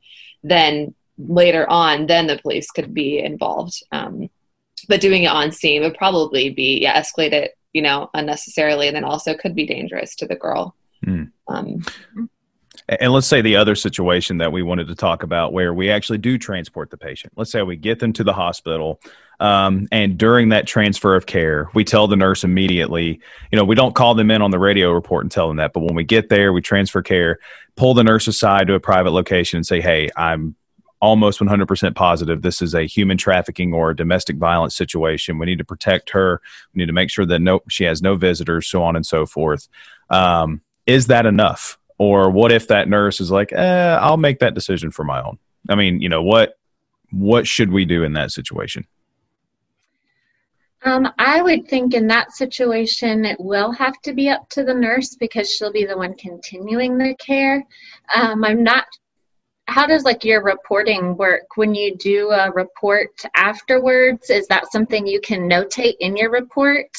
[0.43, 3.83] then later on, then the police could be involved.
[3.91, 4.29] Um,
[4.87, 8.95] but doing it on scene would probably be yeah, escalate it, you know, unnecessarily, and
[8.95, 10.75] then also could be dangerous to the girl.
[11.05, 11.31] Mm.
[11.47, 11.83] Um,
[12.87, 16.19] and let's say the other situation that we wanted to talk about where we actually
[16.19, 17.33] do transport the patient.
[17.35, 18.99] Let's say we get them to the hospital,
[19.39, 23.19] um, and during that transfer of care, we tell the nurse immediately,
[23.51, 25.73] you know, we don't call them in on the radio report and tell them that,
[25.73, 27.39] but when we get there, we transfer care,
[27.75, 30.55] pull the nurse aside to a private location and say, hey, I'm
[31.01, 35.37] almost 100% positive this is a human trafficking or domestic violence situation.
[35.37, 36.41] We need to protect her.
[36.73, 39.25] We need to make sure that no, she has no visitors, so on and so
[39.25, 39.67] forth.
[40.09, 41.77] Um, is that enough?
[41.97, 45.37] Or what if that nurse is like, eh, I'll make that decision for my own?
[45.69, 46.57] I mean, you know, what
[47.11, 48.85] what should we do in that situation?
[50.83, 54.73] Um, I would think in that situation it will have to be up to the
[54.73, 57.63] nurse because she'll be the one continuing the care.
[58.13, 58.85] Um, I'm not
[59.67, 65.07] how does like your reporting work when you do a report afterwards is that something
[65.07, 66.95] you can notate in your report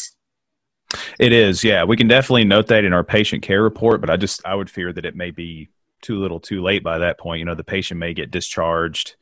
[1.18, 4.16] it is yeah we can definitely note that in our patient care report but i
[4.16, 5.68] just i would fear that it may be
[6.02, 9.16] too little too late by that point you know the patient may get discharged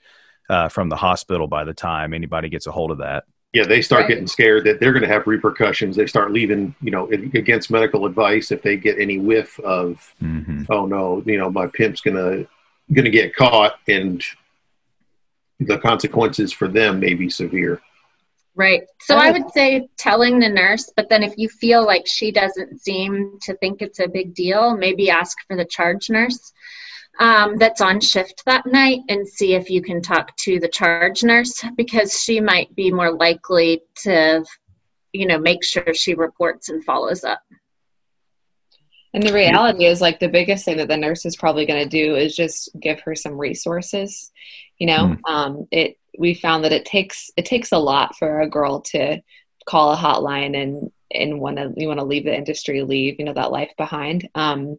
[0.51, 3.81] uh, from the hospital by the time anybody gets a hold of that yeah they
[3.81, 4.09] start right.
[4.09, 8.05] getting scared that they're going to have repercussions they start leaving you know against medical
[8.05, 10.65] advice if they get any whiff of mm-hmm.
[10.69, 12.47] oh no you know my pimp's going to
[12.93, 14.23] going to get caught and
[15.61, 17.81] the consequences for them may be severe.
[18.57, 18.83] Right.
[19.01, 22.81] So I would say telling the nurse, but then if you feel like she doesn't
[22.81, 26.53] seem to think it's a big deal, maybe ask for the charge nurse
[27.19, 31.25] um, that's on shift that night and see if you can talk to the charge
[31.25, 34.45] nurse because she might be more likely to,
[35.13, 37.41] you know, make sure she reports and follows up.
[39.15, 41.89] And the reality is, like, the biggest thing that the nurse is probably going to
[41.89, 44.33] do is just give her some resources.
[44.79, 45.19] You know, mm.
[45.29, 49.21] um, it we found that it takes it takes a lot for a girl to
[49.67, 53.25] call a hotline and and want to you want to leave the industry, leave you
[53.25, 54.29] know that life behind.
[54.35, 54.77] Um,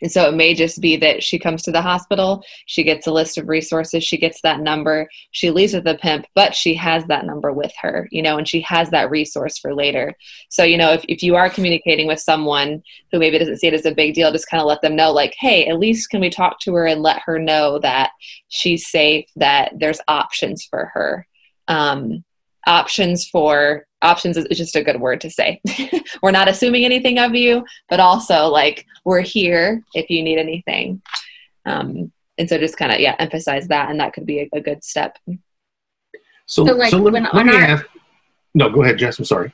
[0.00, 3.12] and so it may just be that she comes to the hospital, she gets a
[3.12, 7.04] list of resources, she gets that number, she leaves with the pimp, but she has
[7.06, 10.14] that number with her, you know, and she has that resource for later.
[10.50, 13.74] So, you know, if, if you are communicating with someone who maybe doesn't see it
[13.74, 16.20] as a big deal, just kind of let them know, like, hey, at least can
[16.20, 18.10] we talk to her and let her know that
[18.48, 21.26] she's safe, that there's options for her.
[21.66, 22.24] Um,
[22.66, 25.60] options for options is just a good word to say.
[26.22, 31.02] we're not assuming anything of you, but also like we're here if you need anything.
[31.66, 34.60] Um, and so just kind of yeah, emphasize that, and that could be a, a
[34.60, 35.18] good step.
[36.46, 37.86] So, so, like so let, let me our, ask.
[38.54, 39.18] No, go ahead, Jess.
[39.18, 39.52] I'm sorry.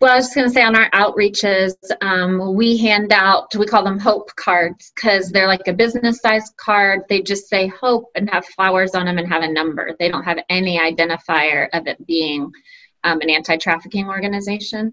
[0.00, 3.66] Well, I was just going to say on our outreaches, um, we hand out, we
[3.66, 7.02] call them hope cards because they're like a business size card.
[7.08, 9.96] They just say hope and have flowers on them and have a number.
[9.98, 12.52] They don't have any identifier of it being
[13.04, 14.92] um, an anti trafficking organization.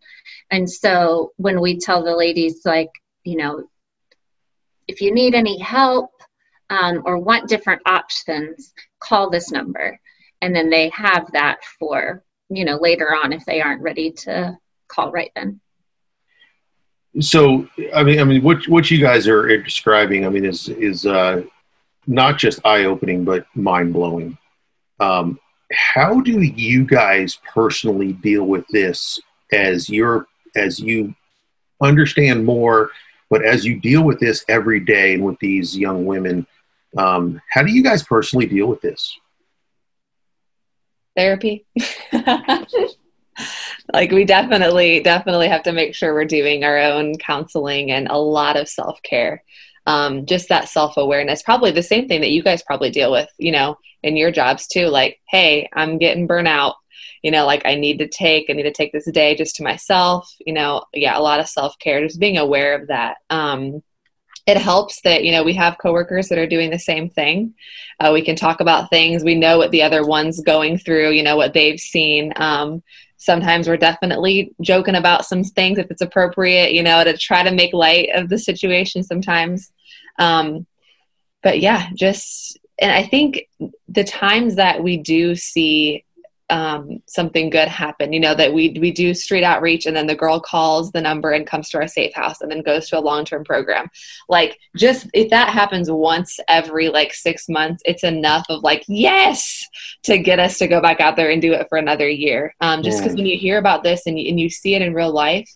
[0.52, 2.92] And so when we tell the ladies, like,
[3.24, 3.68] you know,
[4.88, 6.12] if you need any help
[6.70, 10.00] um, or want different options, call this number.
[10.42, 14.58] And then they have that for, you know, later on if they aren't ready to
[14.88, 15.60] call right then.
[17.22, 21.06] So, I mean, I mean, what what you guys are describing, I mean, is is
[21.06, 21.44] uh,
[22.08, 24.38] not just eye opening, but mind blowing.
[25.00, 25.40] Um,
[25.72, 29.20] how do you guys personally deal with this
[29.52, 31.14] as you're as you
[31.82, 32.92] understand more,
[33.30, 36.48] but as you deal with this every day and with these young women,
[36.98, 39.18] um, how do you guys personally deal with this?
[41.16, 41.66] Therapy.
[43.94, 48.18] like we definitely definitely have to make sure we're doing our own counseling and a
[48.18, 49.44] lot of self-care
[49.86, 53.52] um, just that self-awareness probably the same thing that you guys probably deal with you
[53.52, 56.76] know in your jobs too like hey i'm getting burnout
[57.22, 59.64] you know like i need to take i need to take this day just to
[59.64, 63.18] myself you know yeah a lot of self-care just being aware of that.
[63.30, 63.84] Um,
[64.46, 67.56] it helps that you know we have coworkers that are doing the same thing.
[68.00, 69.24] Uh, we can talk about things.
[69.24, 72.32] We know what the other one's going through you know what they've seen.
[72.36, 72.84] Um,
[73.18, 77.52] sometimes we're definitely joking about some things if it's appropriate you know to try to
[77.52, 79.72] make light of the situation sometimes
[80.20, 80.66] um,
[81.44, 83.48] but yeah just and i think
[83.88, 86.04] the times that we do see
[86.50, 88.14] um, something good happen.
[88.14, 91.32] You know that we we do street outreach, and then the girl calls the number
[91.32, 93.90] and comes to our safe house, and then goes to a long term program.
[94.30, 99.66] Like just if that happens once every like six months, it's enough of like yes
[100.04, 102.56] to get us to go back out there and do it for another year.
[102.62, 104.94] Um, just because when you hear about this and you, and you see it in
[104.94, 105.50] real life,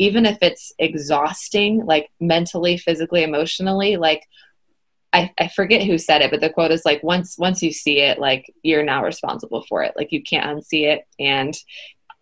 [0.00, 4.26] even if it's exhausting, like mentally, physically, emotionally, like
[5.12, 8.00] I, I forget who said it, but the quote is like once once you see
[8.00, 9.92] it, like you're now responsible for it.
[9.96, 11.54] Like you can't unsee it and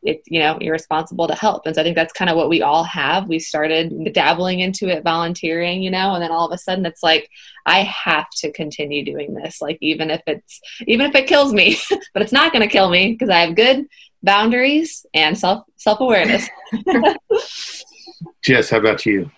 [0.03, 1.67] it you know you're responsible to help.
[1.67, 3.29] And so i think that's kind of what we all have.
[3.29, 7.03] We started dabbling into it volunteering you know and then all of a sudden it's
[7.03, 7.29] like
[7.67, 9.61] i have to continue doing this.
[9.61, 11.77] Like even if it's even if it kills me
[12.15, 13.87] but it's not going to kill me because i have good
[14.23, 16.49] boundaries and self self-awareness.
[18.43, 19.31] Jess how about you?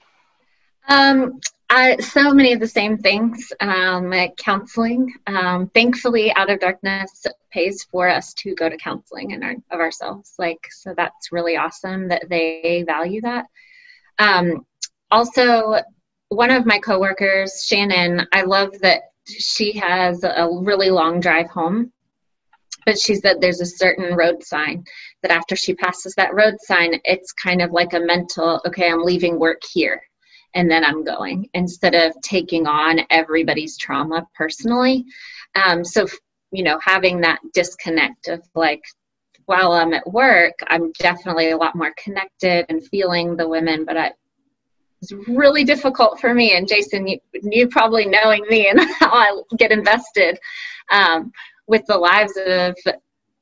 [0.88, 1.40] Um
[1.70, 3.52] uh, so many of the same things.
[3.60, 5.14] Um, counseling.
[5.28, 9.78] Um, thankfully, Out of Darkness pays for us to go to counseling and our, of
[9.80, 10.34] ourselves.
[10.36, 13.46] Like, so that's really awesome that they value that.
[14.18, 14.66] Um,
[15.12, 15.76] also,
[16.28, 21.92] one of my coworkers, Shannon, I love that she has a really long drive home.
[22.84, 24.84] But she said there's a certain road sign
[25.22, 29.04] that after she passes that road sign, it's kind of like a mental, okay, I'm
[29.04, 30.02] leaving work here
[30.55, 35.05] and then I'm going instead of taking on everybody's trauma personally.
[35.55, 36.07] Um, so,
[36.51, 38.82] you know, having that disconnect of like,
[39.46, 43.96] while I'm at work, I'm definitely a lot more connected and feeling the women, but
[43.96, 44.12] I,
[45.03, 46.57] it's really difficult for me.
[46.57, 50.38] And Jason, you, you probably knowing me and how I get invested
[50.90, 51.32] um,
[51.66, 52.76] with the lives of,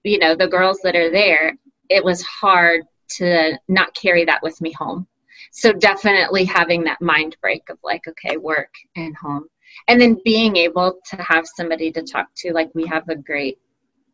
[0.04, 1.54] you know, the girls that are there.
[1.88, 2.82] It was hard
[3.16, 5.06] to not carry that with me home
[5.52, 9.46] so definitely having that mind break of like okay work and home.
[9.86, 13.58] And then being able to have somebody to talk to like we have a great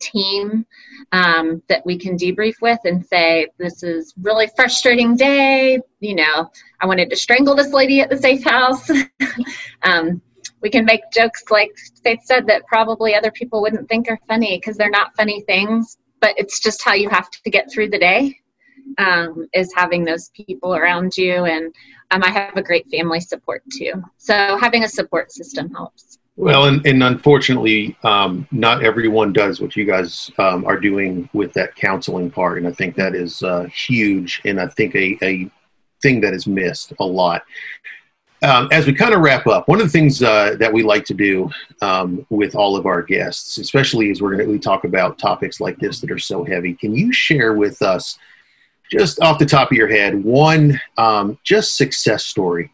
[0.01, 0.67] team
[1.13, 5.79] um, that we can debrief with and say this is really frustrating day.
[6.01, 8.91] You know i wanted to strangle this lady at the safe house.
[9.83, 10.23] Um,
[10.63, 11.71] we can make jokes like
[12.03, 15.99] faith said that probably other people wouldn't think are funny because they're not funny things
[16.21, 18.35] but it's just how you have to get through the day
[18.99, 21.45] um, is having those people around you.
[21.45, 21.75] And
[22.11, 23.93] um, I have a great family support too.
[24.19, 26.19] So having a support system helps.
[26.37, 31.53] Well, and, and unfortunately, um, not everyone does what you guys um, are doing with
[31.53, 32.59] that counseling part.
[32.59, 34.41] And I think that is uh, huge.
[34.45, 35.49] And I think a, a
[36.03, 37.43] thing that is missed a lot.
[38.43, 41.05] Um, as we kind of wrap up, one of the things uh, that we like
[41.07, 41.49] to do
[41.81, 45.79] um, with all of our guests, especially as we're going to talk about topics like
[45.79, 48.19] this that are so heavy, can you share with us
[48.91, 52.71] just off the top of your head, one um, just success story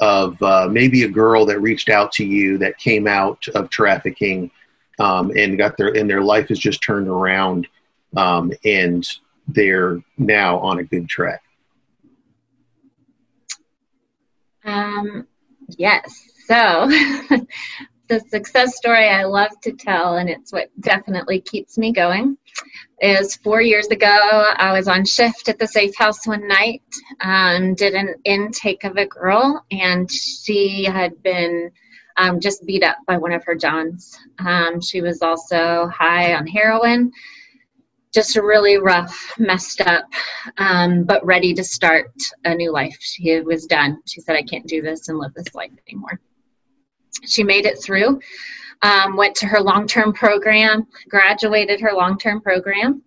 [0.00, 4.50] of uh, maybe a girl that reached out to you that came out of trafficking
[4.98, 7.66] um, and got their and their life has just turned around
[8.16, 9.06] um, and
[9.48, 11.42] they're now on a good track.
[14.64, 15.26] Um,
[15.76, 16.28] yes.
[16.46, 16.90] So
[18.10, 22.36] the success story I love to tell, and it's what definitely keeps me going,
[23.00, 26.82] is four years ago, I was on shift at the safe house one night,
[27.20, 31.70] um, did an intake of a girl, and she had been
[32.16, 34.18] um, just beat up by one of her Johns.
[34.40, 37.12] Um, she was also high on heroin,
[38.12, 40.04] just a really rough, messed up,
[40.58, 42.10] um, but ready to start
[42.44, 42.98] a new life.
[43.00, 44.02] She was done.
[44.08, 46.20] She said, I can't do this and live this life anymore
[47.26, 48.20] she made it through,
[48.82, 53.02] um, went to her long term program, graduated her long term program,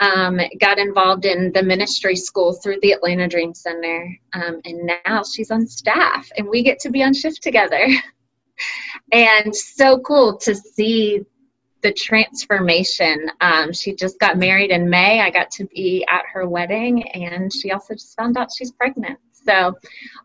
[0.00, 5.22] um, got involved in the ministry school through the Atlanta Dream Center, um, and now
[5.22, 7.86] she's on staff and we get to be on shift together.
[9.12, 11.24] and so cool to see
[11.82, 13.30] the transformation.
[13.40, 15.20] Um, she just got married in May.
[15.20, 19.18] I got to be at her wedding, and she also just found out she's pregnant.
[19.46, 19.74] So,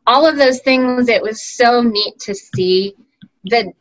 [0.07, 2.95] all of those things, it was so neat to see
[3.45, 3.73] the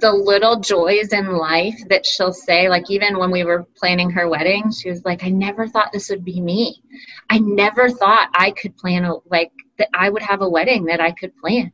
[0.00, 4.30] the little joys in life that she'll say like even when we were planning her
[4.30, 6.82] wedding she was like i never thought this would be me.
[7.28, 11.00] I never thought i could plan a like that i would have a wedding that
[11.00, 11.70] i could plan.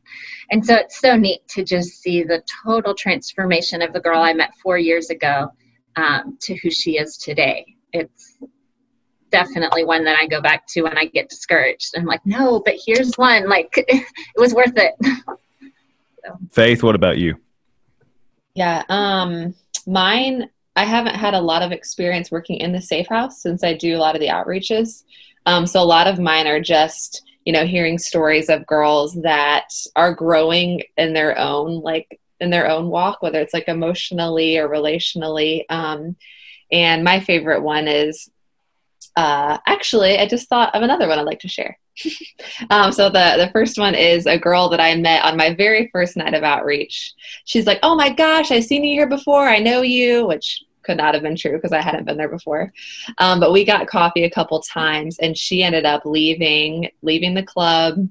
[0.49, 4.33] And so it's so neat to just see the total transformation of the girl i
[4.33, 5.49] met four years ago
[5.95, 7.65] um, to who she is today.
[7.93, 8.37] It's
[9.31, 12.75] definitely one that i go back to when i get discouraged i'm like no but
[12.85, 14.05] here's one like it
[14.37, 14.93] was worth it
[16.25, 16.37] so.
[16.51, 17.35] faith what about you
[18.53, 18.83] yeah.
[18.89, 19.55] Um,
[19.87, 23.73] mine, I haven't had a lot of experience working in the safe house since I
[23.73, 25.03] do a lot of the outreaches.
[25.45, 29.69] Um, so a lot of mine are just, you know, hearing stories of girls that
[29.95, 34.69] are growing in their own, like in their own walk, whether it's like emotionally or
[34.69, 35.63] relationally.
[35.69, 36.15] Um,
[36.71, 38.29] and my favorite one is
[39.15, 41.77] uh, actually, I just thought of another one I'd like to share.
[42.69, 45.89] um, so the the first one is a girl that I met on my very
[45.91, 47.13] first night of outreach.
[47.45, 49.47] She's like, "Oh my gosh, I've seen you here before.
[49.47, 52.73] I know you," which could not have been true because I hadn't been there before.
[53.17, 57.43] Um, but we got coffee a couple times, and she ended up leaving leaving the
[57.43, 58.07] club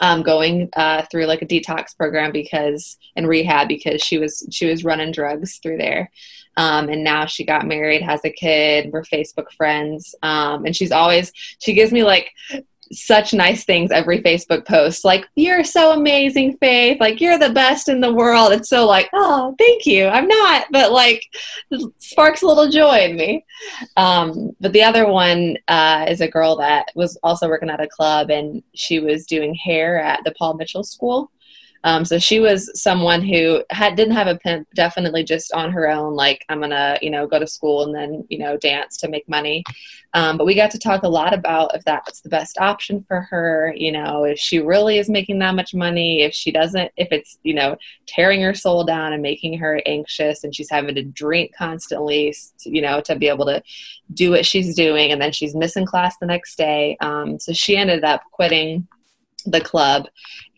[0.00, 4.66] um, going uh, through like a detox program because and rehab because she was she
[4.66, 6.10] was running drugs through there
[6.56, 10.92] um, and now she got married has a kid we're facebook friends um, and she's
[10.92, 12.32] always she gives me like
[12.92, 15.04] such nice things every Facebook post.
[15.04, 16.98] Like, you're so amazing, Faith.
[17.00, 18.52] Like, you're the best in the world.
[18.52, 20.06] It's so like, oh, thank you.
[20.06, 21.22] I'm not, but like,
[21.98, 23.44] sparks a little joy in me.
[23.96, 27.88] Um, but the other one uh, is a girl that was also working at a
[27.88, 31.30] club and she was doing hair at the Paul Mitchell School.
[31.84, 35.88] Um, so she was someone who had didn't have a pimp, definitely just on her
[35.88, 36.14] own.
[36.14, 39.28] Like I'm gonna, you know, go to school and then you know dance to make
[39.28, 39.64] money.
[40.12, 43.22] Um, but we got to talk a lot about if that's the best option for
[43.22, 43.72] her.
[43.76, 47.38] You know, if she really is making that much money, if she doesn't, if it's
[47.44, 47.76] you know
[48.06, 52.34] tearing her soul down and making her anxious, and she's having to drink constantly,
[52.64, 53.62] you know, to be able to
[54.12, 56.98] do what she's doing, and then she's missing class the next day.
[57.00, 58.86] Um, so she ended up quitting
[59.46, 60.06] the club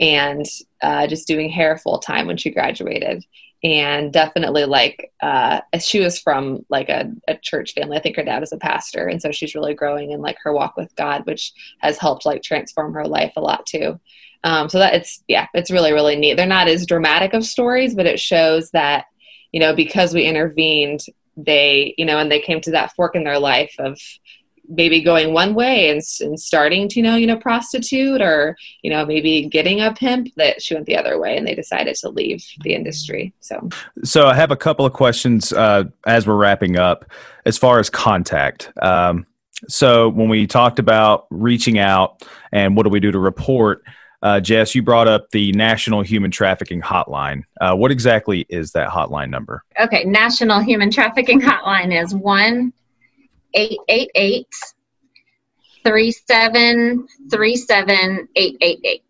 [0.01, 0.45] and
[0.83, 3.25] uh, just doing hair full time when she graduated.
[3.65, 8.25] And definitely like uh, she was from like a, a, church family i think her
[8.25, 11.25] dad is a pastor and so she's really growing in like her walk with god
[11.27, 14.01] which has helped like transform her life a lot too.
[14.43, 16.35] Um, so that it's yeah it's really really neat.
[16.37, 19.05] They're not as dramatic of stories but it shows that
[19.53, 21.03] you know because we intervened
[21.37, 23.99] they you know and they came to that fork in their life of
[24.69, 28.91] maybe going one way and, and starting to you know you know prostitute or you
[28.91, 32.09] know maybe getting a pimp that she went the other way and they decided to
[32.09, 33.69] leave the industry so
[34.05, 37.05] so i have a couple of questions uh, as we're wrapping up
[37.47, 39.27] as far as contact um,
[39.69, 42.23] so when we talked about reaching out
[42.53, 43.83] and what do we do to report
[44.25, 47.43] uh, Jess, you brought up the National Human Trafficking Hotline.
[47.61, 49.65] Uh, what exactly is that hotline number?
[49.81, 52.73] Okay, National Human Trafficking Hotline is 1
[53.55, 54.47] 888
[55.85, 59.03] 3737 888.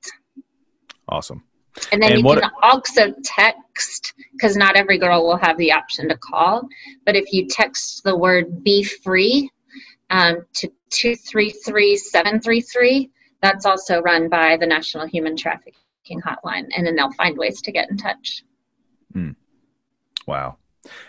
[1.08, 1.42] Awesome.
[1.90, 6.06] And then and you can also text because not every girl will have the option
[6.08, 6.68] to call.
[7.06, 9.50] But if you text the word be free
[10.10, 13.10] um, to 233733,
[13.40, 16.68] that's also run by the National Human Trafficking Hotline.
[16.76, 18.44] And then they'll find ways to get in touch.
[19.14, 19.34] Mm.
[20.26, 20.58] Wow.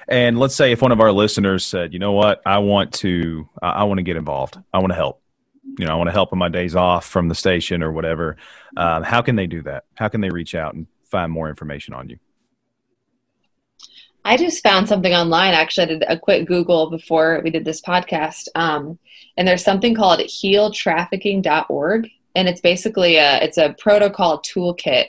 [0.07, 3.49] And let's say if one of our listeners said, you know what, I want to,
[3.61, 4.57] I want to get involved.
[4.73, 5.21] I want to help.
[5.79, 8.37] You know, I want to help on my days off from the station or whatever.
[8.77, 9.85] Um, how can they do that?
[9.95, 12.19] How can they reach out and find more information on you?
[14.25, 15.53] I just found something online.
[15.53, 18.47] Actually, I did a quick Google before we did this podcast.
[18.55, 18.97] Um,
[19.35, 22.09] and there's something called healtrafficking.org.
[22.35, 25.07] And it's basically a, it's a protocol toolkit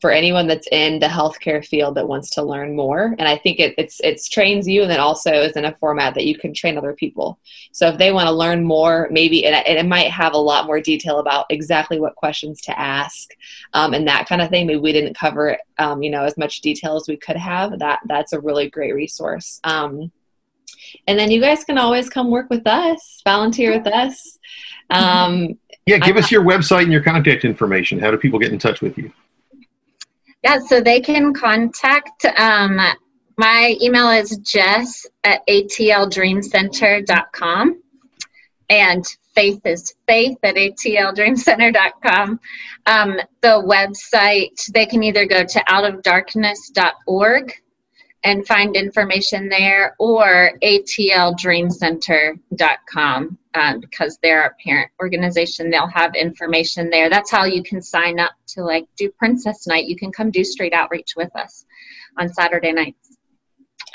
[0.00, 3.16] for anyone that's in the healthcare field that wants to learn more.
[3.18, 6.14] And I think it, it's it's trains you, and then also is in a format
[6.14, 7.38] that you can train other people.
[7.72, 10.80] So if they want to learn more, maybe and it, might have a lot more
[10.80, 13.30] detail about exactly what questions to ask
[13.72, 14.66] um, and that kind of thing.
[14.66, 17.78] Maybe we didn't cover um, you know as much detail as we could have.
[17.78, 19.60] That that's a really great resource.
[19.64, 20.12] Um,
[21.06, 24.38] and then you guys can always come work with us, volunteer with us.
[24.90, 27.98] Um, yeah, give us your website and your contact information.
[27.98, 29.12] How do people get in touch with you?
[30.48, 32.24] Yeah, so they can contact.
[32.24, 32.80] Um,
[33.36, 37.82] my email is jess at atldreamcenter.com.
[38.70, 39.04] And
[39.34, 42.40] faith is faith at atldreamcenter.com.
[42.86, 47.52] Um, the website, they can either go to outofdarkness.org
[48.24, 55.70] and find information there or atldreamcenter.com um, because they're a parent organization.
[55.70, 57.08] They'll have information there.
[57.08, 59.86] That's how you can sign up to like do princess night.
[59.86, 61.64] You can come do street outreach with us
[62.18, 63.07] on saturday nights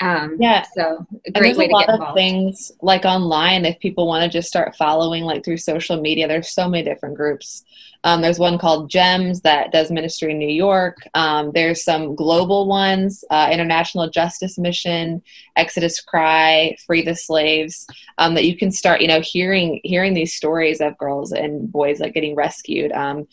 [0.00, 0.64] um, yeah.
[0.74, 4.28] So a great and there's a lot of things like online if people want to
[4.28, 6.28] just start following like through social media.
[6.28, 7.64] There's so many different groups.
[8.04, 10.98] Um, there's one called GEMS that does ministry in New York.
[11.14, 15.22] Um, there's some global ones: uh, International Justice Mission,
[15.56, 17.86] Exodus Cry, Free the Slaves.
[18.18, 22.00] Um, that you can start, you know, hearing hearing these stories of girls and boys
[22.00, 23.26] like getting rescued um,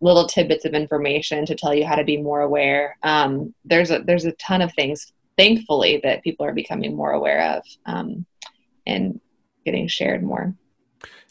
[0.00, 2.96] little tidbits of information to tell you how to be more aware.
[3.02, 7.56] Um, there's a there's a ton of things thankfully that people are becoming more aware
[7.56, 8.26] of um,
[8.86, 9.20] and
[9.64, 10.54] getting shared more.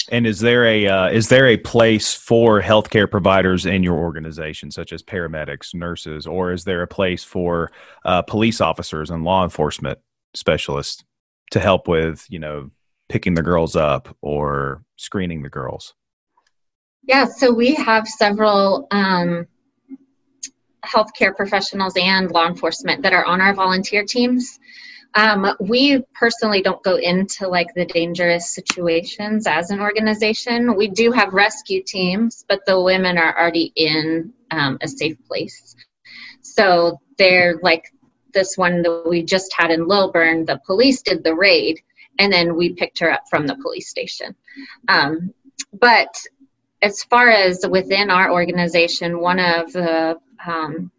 [0.10, 4.72] And is there a uh, is there a place for healthcare providers in your organization,
[4.72, 7.72] such as paramedics, nurses, or is there a place for
[8.06, 10.00] uh, police officers and law enforcement
[10.34, 11.04] specialists
[11.52, 12.72] to help with you know
[13.10, 15.94] picking the girls up or screening the girls?
[17.04, 19.46] Yeah, so we have several um,
[20.88, 24.60] healthcare professionals and law enforcement that are on our volunteer teams.
[25.16, 30.76] Um, we personally don't go into like the dangerous situations as an organization.
[30.76, 35.76] We do have rescue teams, but the women are already in um, a safe place.
[36.42, 37.84] So they're like
[38.34, 40.46] this one that we just had in Lilburn.
[40.46, 41.82] The police did the raid,
[42.20, 44.36] and then we picked her up from the police station.
[44.88, 45.34] Um,
[45.74, 46.14] but
[46.82, 50.92] as far as within our organization, one of the um,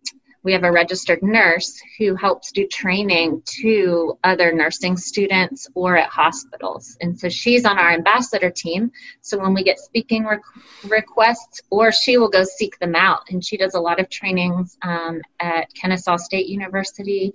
[0.42, 6.08] we have a registered nurse who helps do training to other nursing students or at
[6.08, 6.96] hospitals.
[7.00, 8.92] And so she's on our ambassador team.
[9.20, 10.26] So when we get speaking
[10.84, 13.30] requests, or she will go seek them out.
[13.30, 17.34] And she does a lot of trainings um, at Kennesaw State University.